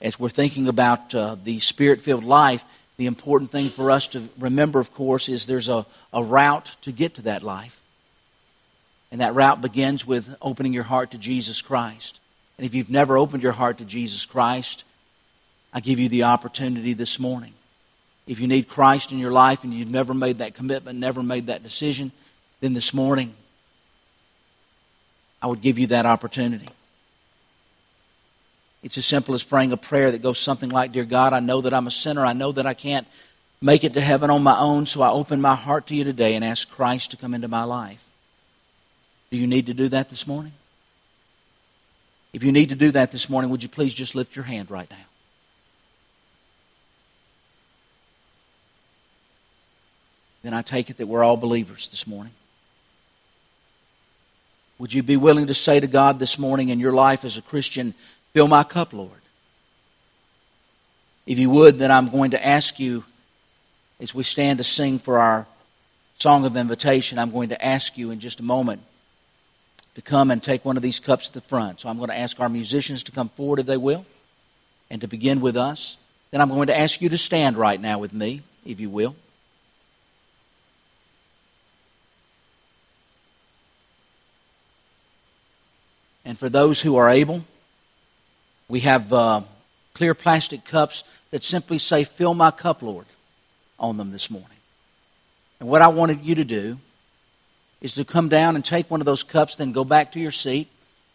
as 0.00 0.18
we're 0.18 0.30
thinking 0.30 0.66
about 0.68 1.14
uh, 1.14 1.36
the 1.44 1.60
spirit 1.60 2.00
filled 2.00 2.24
life, 2.24 2.64
the 2.96 3.04
important 3.04 3.50
thing 3.50 3.68
for 3.68 3.90
us 3.90 4.06
to 4.08 4.26
remember, 4.38 4.80
of 4.80 4.94
course, 4.94 5.28
is 5.28 5.44
there's 5.44 5.68
a, 5.68 5.84
a 6.10 6.24
route 6.24 6.74
to 6.82 6.92
get 6.92 7.16
to 7.16 7.22
that 7.22 7.42
life. 7.42 7.78
And 9.12 9.20
that 9.20 9.34
route 9.34 9.60
begins 9.60 10.06
with 10.06 10.34
opening 10.40 10.72
your 10.72 10.84
heart 10.84 11.10
to 11.10 11.18
Jesus 11.18 11.60
Christ. 11.60 12.18
And 12.56 12.64
if 12.64 12.74
you've 12.74 12.88
never 12.88 13.18
opened 13.18 13.42
your 13.42 13.52
heart 13.52 13.76
to 13.76 13.84
Jesus 13.84 14.24
Christ, 14.24 14.84
I 15.70 15.80
give 15.80 15.98
you 15.98 16.08
the 16.08 16.22
opportunity 16.22 16.94
this 16.94 17.20
morning. 17.20 17.52
If 18.26 18.40
you 18.40 18.46
need 18.46 18.68
Christ 18.68 19.12
in 19.12 19.18
your 19.18 19.32
life 19.32 19.64
and 19.64 19.74
you've 19.74 19.90
never 19.90 20.14
made 20.14 20.38
that 20.38 20.54
commitment, 20.54 20.98
never 20.98 21.22
made 21.22 21.46
that 21.46 21.62
decision, 21.62 22.12
then 22.60 22.74
this 22.74 22.94
morning 22.94 23.34
I 25.42 25.46
would 25.46 25.62
give 25.62 25.78
you 25.78 25.88
that 25.88 26.06
opportunity. 26.06 26.68
It's 28.82 28.98
as 28.98 29.06
simple 29.06 29.34
as 29.34 29.42
praying 29.42 29.72
a 29.72 29.76
prayer 29.76 30.10
that 30.10 30.22
goes 30.22 30.38
something 30.38 30.70
like, 30.70 30.92
Dear 30.92 31.04
God, 31.04 31.32
I 31.32 31.40
know 31.40 31.60
that 31.62 31.74
I'm 31.74 31.86
a 31.86 31.90
sinner. 31.90 32.24
I 32.24 32.32
know 32.32 32.52
that 32.52 32.66
I 32.66 32.74
can't 32.74 33.06
make 33.60 33.84
it 33.84 33.94
to 33.94 34.00
heaven 34.00 34.30
on 34.30 34.42
my 34.42 34.58
own, 34.58 34.86
so 34.86 35.02
I 35.02 35.10
open 35.10 35.40
my 35.40 35.54
heart 35.54 35.88
to 35.88 35.94
you 35.94 36.04
today 36.04 36.34
and 36.34 36.44
ask 36.44 36.70
Christ 36.70 37.10
to 37.10 37.16
come 37.16 37.34
into 37.34 37.48
my 37.48 37.64
life. 37.64 38.06
Do 39.30 39.36
you 39.36 39.46
need 39.46 39.66
to 39.66 39.74
do 39.74 39.88
that 39.88 40.08
this 40.08 40.26
morning? 40.26 40.52
If 42.32 42.42
you 42.42 42.52
need 42.52 42.70
to 42.70 42.76
do 42.76 42.90
that 42.92 43.12
this 43.12 43.28
morning, 43.28 43.50
would 43.50 43.62
you 43.62 43.68
please 43.68 43.92
just 43.92 44.14
lift 44.14 44.36
your 44.36 44.44
hand 44.44 44.70
right 44.70 44.90
now? 44.90 44.96
Then 50.42 50.54
I 50.54 50.62
take 50.62 50.90
it 50.90 50.98
that 50.98 51.06
we're 51.06 51.22
all 51.22 51.36
believers 51.36 51.88
this 51.88 52.06
morning. 52.06 52.32
Would 54.78 54.94
you 54.94 55.02
be 55.02 55.18
willing 55.18 55.48
to 55.48 55.54
say 55.54 55.78
to 55.78 55.86
God 55.86 56.18
this 56.18 56.38
morning 56.38 56.70
in 56.70 56.80
your 56.80 56.92
life 56.92 57.24
as 57.24 57.36
a 57.36 57.42
Christian, 57.42 57.92
fill 58.32 58.48
my 58.48 58.64
cup, 58.64 58.94
Lord? 58.94 59.10
If 61.26 61.38
you 61.38 61.50
would, 61.50 61.78
then 61.78 61.90
I'm 61.90 62.08
going 62.08 62.30
to 62.30 62.44
ask 62.44 62.80
you, 62.80 63.04
as 64.00 64.14
we 64.14 64.22
stand 64.22 64.58
to 64.58 64.64
sing 64.64 64.98
for 64.98 65.18
our 65.18 65.46
song 66.16 66.46
of 66.46 66.56
invitation, 66.56 67.18
I'm 67.18 67.30
going 67.30 67.50
to 67.50 67.62
ask 67.62 67.98
you 67.98 68.10
in 68.10 68.20
just 68.20 68.40
a 68.40 68.42
moment 68.42 68.80
to 69.96 70.02
come 70.02 70.30
and 70.30 70.42
take 70.42 70.64
one 70.64 70.78
of 70.78 70.82
these 70.82 70.98
cups 70.98 71.28
at 71.28 71.34
the 71.34 71.40
front. 71.42 71.80
So 71.80 71.90
I'm 71.90 71.98
going 71.98 72.08
to 72.08 72.18
ask 72.18 72.40
our 72.40 72.48
musicians 72.48 73.02
to 73.04 73.12
come 73.12 73.28
forward 73.28 73.58
if 73.58 73.66
they 73.66 73.76
will, 73.76 74.06
and 74.88 75.02
to 75.02 75.08
begin 75.08 75.42
with 75.42 75.58
us. 75.58 75.98
Then 76.30 76.40
I'm 76.40 76.48
going 76.48 76.68
to 76.68 76.78
ask 76.78 77.02
you 77.02 77.10
to 77.10 77.18
stand 77.18 77.56
right 77.56 77.80
now 77.80 77.98
with 77.98 78.14
me, 78.14 78.40
if 78.64 78.80
you 78.80 78.88
will. 78.88 79.14
And 86.30 86.38
for 86.38 86.48
those 86.48 86.80
who 86.80 86.94
are 86.94 87.10
able, 87.10 87.44
we 88.68 88.78
have 88.80 89.12
uh, 89.12 89.40
clear 89.94 90.14
plastic 90.14 90.64
cups 90.64 91.02
that 91.32 91.42
simply 91.42 91.78
say, 91.78 92.04
Fill 92.04 92.34
my 92.34 92.52
cup, 92.52 92.82
Lord, 92.82 93.06
on 93.80 93.96
them 93.96 94.12
this 94.12 94.30
morning. 94.30 94.48
And 95.58 95.68
what 95.68 95.82
I 95.82 95.88
wanted 95.88 96.24
you 96.24 96.36
to 96.36 96.44
do 96.44 96.78
is 97.80 97.94
to 97.94 98.04
come 98.04 98.28
down 98.28 98.54
and 98.54 98.64
take 98.64 98.88
one 98.88 99.00
of 99.00 99.06
those 99.06 99.24
cups, 99.24 99.56
then 99.56 99.72
go 99.72 99.82
back 99.82 100.12
to 100.12 100.20
your 100.20 100.30
seat. 100.30 100.68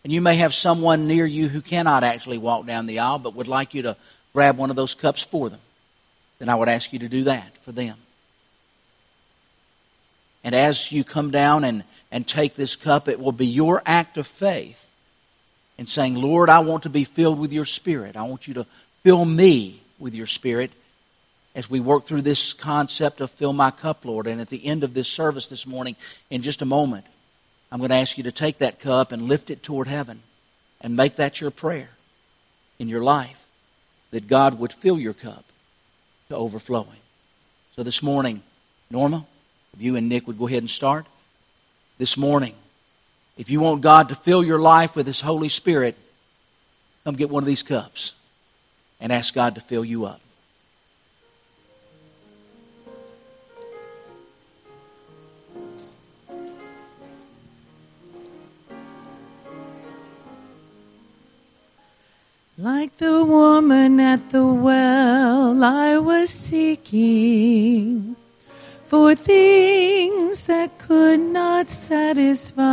And 0.04 0.12
you 0.12 0.20
may 0.20 0.36
have 0.36 0.54
someone 0.54 1.08
near 1.08 1.26
you 1.26 1.48
who 1.48 1.62
cannot 1.62 2.04
actually 2.04 2.38
walk 2.38 2.66
down 2.66 2.86
the 2.86 3.00
aisle, 3.00 3.20
but 3.20 3.36
would 3.36 3.48
like 3.48 3.74
you 3.74 3.84
to 3.84 3.96
grab 4.34 4.58
one 4.58 4.70
of 4.70 4.76
those 4.76 4.96
cups 4.96 5.24
for 5.24 5.50
them. 5.50 5.62
Then 6.40 6.50
I 6.50 6.56
would 6.56 6.68
ask 6.68 6.92
you 6.92 7.00
to 7.00 7.08
do 7.08 7.24
that 7.24 7.58
for 7.60 7.72
them. 7.72 7.96
And 10.44 10.54
as 10.54 10.92
you 10.92 11.06
come 11.06 11.32
down 11.32 11.64
and, 11.64 11.86
and 12.12 12.28
take 12.28 12.56
this 12.56 12.76
cup, 12.76 13.08
it 13.08 13.18
will 13.18 13.32
be 13.32 13.48
your 13.48 13.82
act 13.86 14.18
of 14.18 14.28
faith 14.28 14.82
and 15.78 15.88
saying, 15.90 16.16
Lord, 16.16 16.50
I 16.50 16.60
want 16.60 16.84
to 16.84 16.90
be 16.90 17.04
filled 17.04 17.40
with 17.40 17.54
your 17.54 17.66
Spirit. 17.66 18.18
I 18.18 18.24
want 18.24 18.48
you 18.48 18.56
to 18.56 18.66
fill 19.04 19.24
me 19.24 19.80
with 20.00 20.16
your 20.16 20.28
Spirit 20.28 20.72
as 21.54 21.70
we 21.70 21.80
work 21.80 22.06
through 22.06 22.22
this 22.22 22.54
concept 22.54 23.22
of 23.22 23.32
fill 23.32 23.54
my 23.54 23.72
cup, 23.72 24.06
Lord. 24.06 24.28
And 24.28 24.42
at 24.42 24.50
the 24.50 24.66
end 24.66 24.84
of 24.84 24.94
this 24.94 25.08
service 25.08 25.48
this 25.48 25.66
morning, 25.66 25.96
in 26.30 26.42
just 26.42 26.62
a 26.62 26.66
moment, 26.66 27.06
I'm 27.72 27.80
going 27.80 27.90
to 27.90 27.96
ask 27.96 28.18
you 28.18 28.26
to 28.26 28.32
take 28.32 28.60
that 28.60 28.80
cup 28.80 29.12
and 29.12 29.24
lift 29.24 29.50
it 29.50 29.64
toward 29.64 29.88
heaven 29.88 30.22
and 30.82 30.96
make 30.96 31.16
that 31.18 31.42
your 31.42 31.52
prayer 31.52 31.90
in 32.80 32.90
your 32.90 33.04
life 33.04 33.42
that 34.12 34.28
God 34.28 34.60
would 34.60 34.72
fill 34.72 35.00
your 35.00 35.14
cup 35.14 35.44
to 36.30 36.36
overflowing. 36.36 36.88
So 37.76 37.84
this 37.84 38.02
morning, 38.02 38.42
Norma, 38.90 39.26
if 39.74 39.82
you 39.82 39.96
and 39.96 40.08
Nick 40.08 40.28
would 40.28 40.38
go 40.38 40.48
ahead 40.48 40.64
and 40.64 40.70
start. 40.70 41.06
This 41.98 42.18
morning, 42.18 42.54
if 43.38 43.50
you 43.50 43.60
want 43.60 43.82
God 43.82 44.10
to 44.10 44.16
fill 44.16 44.44
your 44.44 44.60
life 44.60 44.96
with 44.96 45.08
His 45.08 45.20
Holy 45.20 45.50
Spirit, 45.50 45.98
come 47.04 47.16
get 47.16 47.30
one 47.30 47.44
of 47.44 47.48
these 47.48 47.64
cups 47.64 48.14
and 49.02 49.12
ask 49.12 49.34
God 49.34 49.56
to 49.56 49.62
fill 49.62 49.84
you 49.84 50.06
up. 50.06 50.22
Like 62.58 62.96
the 62.98 63.26
woman 63.26 64.00
at 64.00 64.30
the 64.30 64.46
well, 64.46 65.62
I 65.62 65.98
was 65.98 66.30
seeking 66.30 68.16
for 68.86 69.16
things 69.16 70.46
that 70.46 70.78
could 70.78 71.20
not 71.20 71.70
satisfy. 71.70 72.64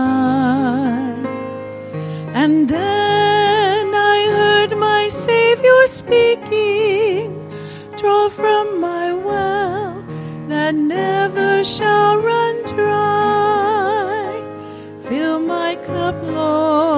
And 2.35 2.69
then 2.69 3.95
I 3.95 4.19
heard 4.37 4.77
my 4.79 5.09
Savior 5.09 5.87
speaking, 5.87 7.51
draw 7.97 8.29
from 8.29 8.81
my 8.81 9.15
well 9.15 10.05
that 10.49 10.75
never 10.75 11.65
shall 11.65 12.19
run 12.19 12.65
dry. 12.67 14.43
Fill 15.05 15.39
my 15.41 15.77
cup, 15.77 16.23
Lord, 16.23 16.92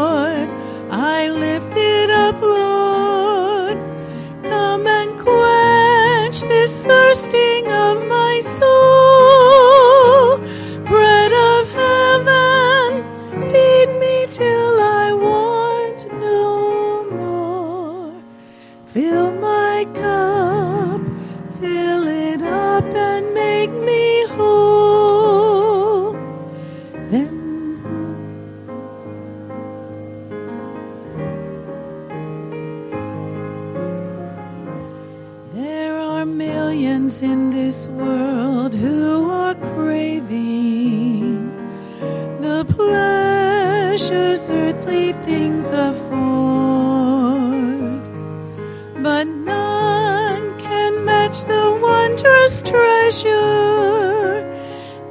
treasure 53.22 54.42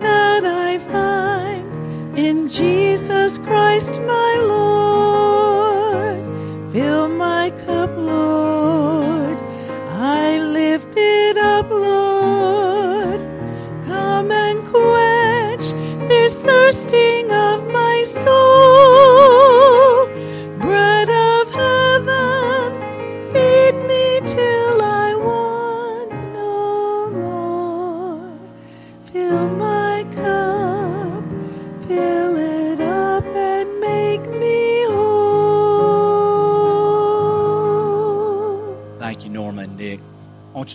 that 0.01 0.43
I 0.45 0.77
find 0.77 2.19
in 2.19 2.49
Jesus 2.49 3.39
Christ 3.39 4.01
my 4.01 4.22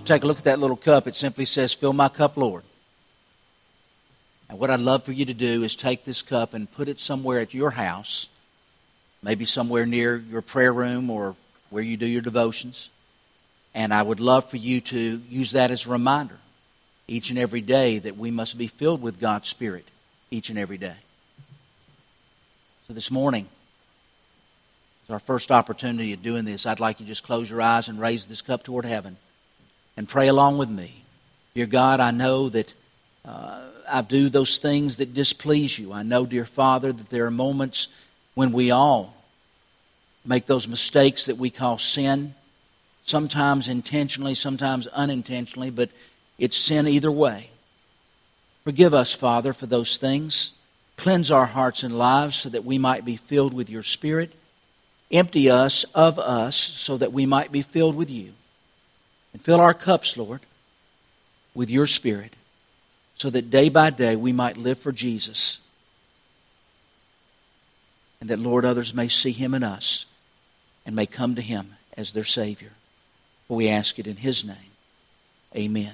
take 0.08 0.24
a 0.24 0.26
look 0.26 0.38
at 0.38 0.44
that 0.44 0.58
little 0.58 0.76
cup. 0.76 1.06
It 1.06 1.14
simply 1.14 1.44
says, 1.44 1.74
Fill 1.74 1.92
my 1.92 2.08
cup, 2.08 2.36
Lord. 2.36 2.64
And 4.48 4.58
what 4.58 4.70
I'd 4.70 4.80
love 4.80 5.04
for 5.04 5.12
you 5.12 5.26
to 5.26 5.34
do 5.34 5.62
is 5.62 5.76
take 5.76 6.04
this 6.04 6.22
cup 6.22 6.54
and 6.54 6.70
put 6.72 6.88
it 6.88 6.98
somewhere 6.98 7.40
at 7.40 7.52
your 7.52 7.70
house, 7.70 8.28
maybe 9.22 9.44
somewhere 9.44 9.84
near 9.84 10.16
your 10.16 10.40
prayer 10.40 10.72
room 10.72 11.10
or 11.10 11.36
where 11.68 11.82
you 11.82 11.98
do 11.98 12.06
your 12.06 12.22
devotions. 12.22 12.88
And 13.74 13.92
I 13.92 14.02
would 14.02 14.20
love 14.20 14.48
for 14.48 14.56
you 14.56 14.80
to 14.80 15.20
use 15.28 15.52
that 15.52 15.70
as 15.70 15.86
a 15.86 15.90
reminder 15.90 16.38
each 17.06 17.28
and 17.28 17.38
every 17.38 17.60
day 17.60 17.98
that 17.98 18.16
we 18.16 18.30
must 18.30 18.56
be 18.56 18.66
filled 18.66 19.02
with 19.02 19.20
God's 19.20 19.48
Spirit 19.48 19.86
each 20.30 20.48
and 20.48 20.58
every 20.58 20.78
day. 20.78 20.96
So 22.86 22.94
this 22.94 23.10
morning, 23.10 23.46
as 25.06 25.12
our 25.12 25.18
first 25.18 25.50
opportunity 25.50 26.14
of 26.14 26.22
doing 26.22 26.46
this, 26.46 26.64
I'd 26.64 26.80
like 26.80 27.00
you 27.00 27.04
to 27.04 27.08
just 27.08 27.24
close 27.24 27.50
your 27.50 27.60
eyes 27.60 27.88
and 27.88 28.00
raise 28.00 28.24
this 28.24 28.40
cup 28.40 28.62
toward 28.62 28.86
heaven 28.86 29.18
and 29.98 30.08
pray 30.08 30.28
along 30.28 30.58
with 30.58 30.70
me. 30.70 30.94
Dear 31.56 31.66
God, 31.66 31.98
I 31.98 32.12
know 32.12 32.48
that 32.50 32.72
uh, 33.24 33.60
I 33.90 34.02
do 34.02 34.28
those 34.28 34.58
things 34.58 34.98
that 34.98 35.12
displease 35.12 35.76
you. 35.76 35.92
I 35.92 36.04
know, 36.04 36.24
dear 36.24 36.44
Father, 36.44 36.92
that 36.92 37.10
there 37.10 37.26
are 37.26 37.32
moments 37.32 37.88
when 38.34 38.52
we 38.52 38.70
all 38.70 39.12
make 40.24 40.46
those 40.46 40.68
mistakes 40.68 41.26
that 41.26 41.36
we 41.36 41.50
call 41.50 41.78
sin, 41.78 42.32
sometimes 43.06 43.66
intentionally, 43.66 44.34
sometimes 44.34 44.86
unintentionally, 44.86 45.70
but 45.70 45.90
it's 46.38 46.56
sin 46.56 46.86
either 46.86 47.10
way. 47.10 47.50
Forgive 48.62 48.94
us, 48.94 49.12
Father, 49.12 49.52
for 49.52 49.66
those 49.66 49.96
things. 49.96 50.52
Cleanse 50.96 51.32
our 51.32 51.46
hearts 51.46 51.82
and 51.82 51.98
lives 51.98 52.36
so 52.36 52.50
that 52.50 52.64
we 52.64 52.78
might 52.78 53.04
be 53.04 53.16
filled 53.16 53.52
with 53.52 53.68
your 53.68 53.82
Spirit. 53.82 54.32
Empty 55.10 55.50
us 55.50 55.82
of 55.92 56.20
us 56.20 56.54
so 56.54 56.98
that 56.98 57.12
we 57.12 57.26
might 57.26 57.50
be 57.50 57.62
filled 57.62 57.96
with 57.96 58.10
you. 58.10 58.32
And 59.32 59.42
fill 59.42 59.60
our 59.60 59.74
cups, 59.74 60.16
Lord, 60.16 60.40
with 61.54 61.70
your 61.70 61.86
Spirit 61.86 62.32
so 63.14 63.30
that 63.30 63.50
day 63.50 63.68
by 63.68 63.90
day 63.90 64.16
we 64.16 64.32
might 64.32 64.56
live 64.56 64.78
for 64.78 64.92
Jesus. 64.92 65.58
And 68.20 68.30
that, 68.30 68.38
Lord, 68.38 68.64
others 68.64 68.94
may 68.94 69.08
see 69.08 69.32
him 69.32 69.54
in 69.54 69.62
us 69.62 70.06
and 70.86 70.96
may 70.96 71.06
come 71.06 71.34
to 71.34 71.42
him 71.42 71.74
as 71.96 72.12
their 72.12 72.24
Savior. 72.24 72.70
For 73.46 73.56
we 73.56 73.68
ask 73.68 73.98
it 73.98 74.06
in 74.06 74.16
his 74.16 74.44
name. 74.44 74.56
Amen. 75.56 75.86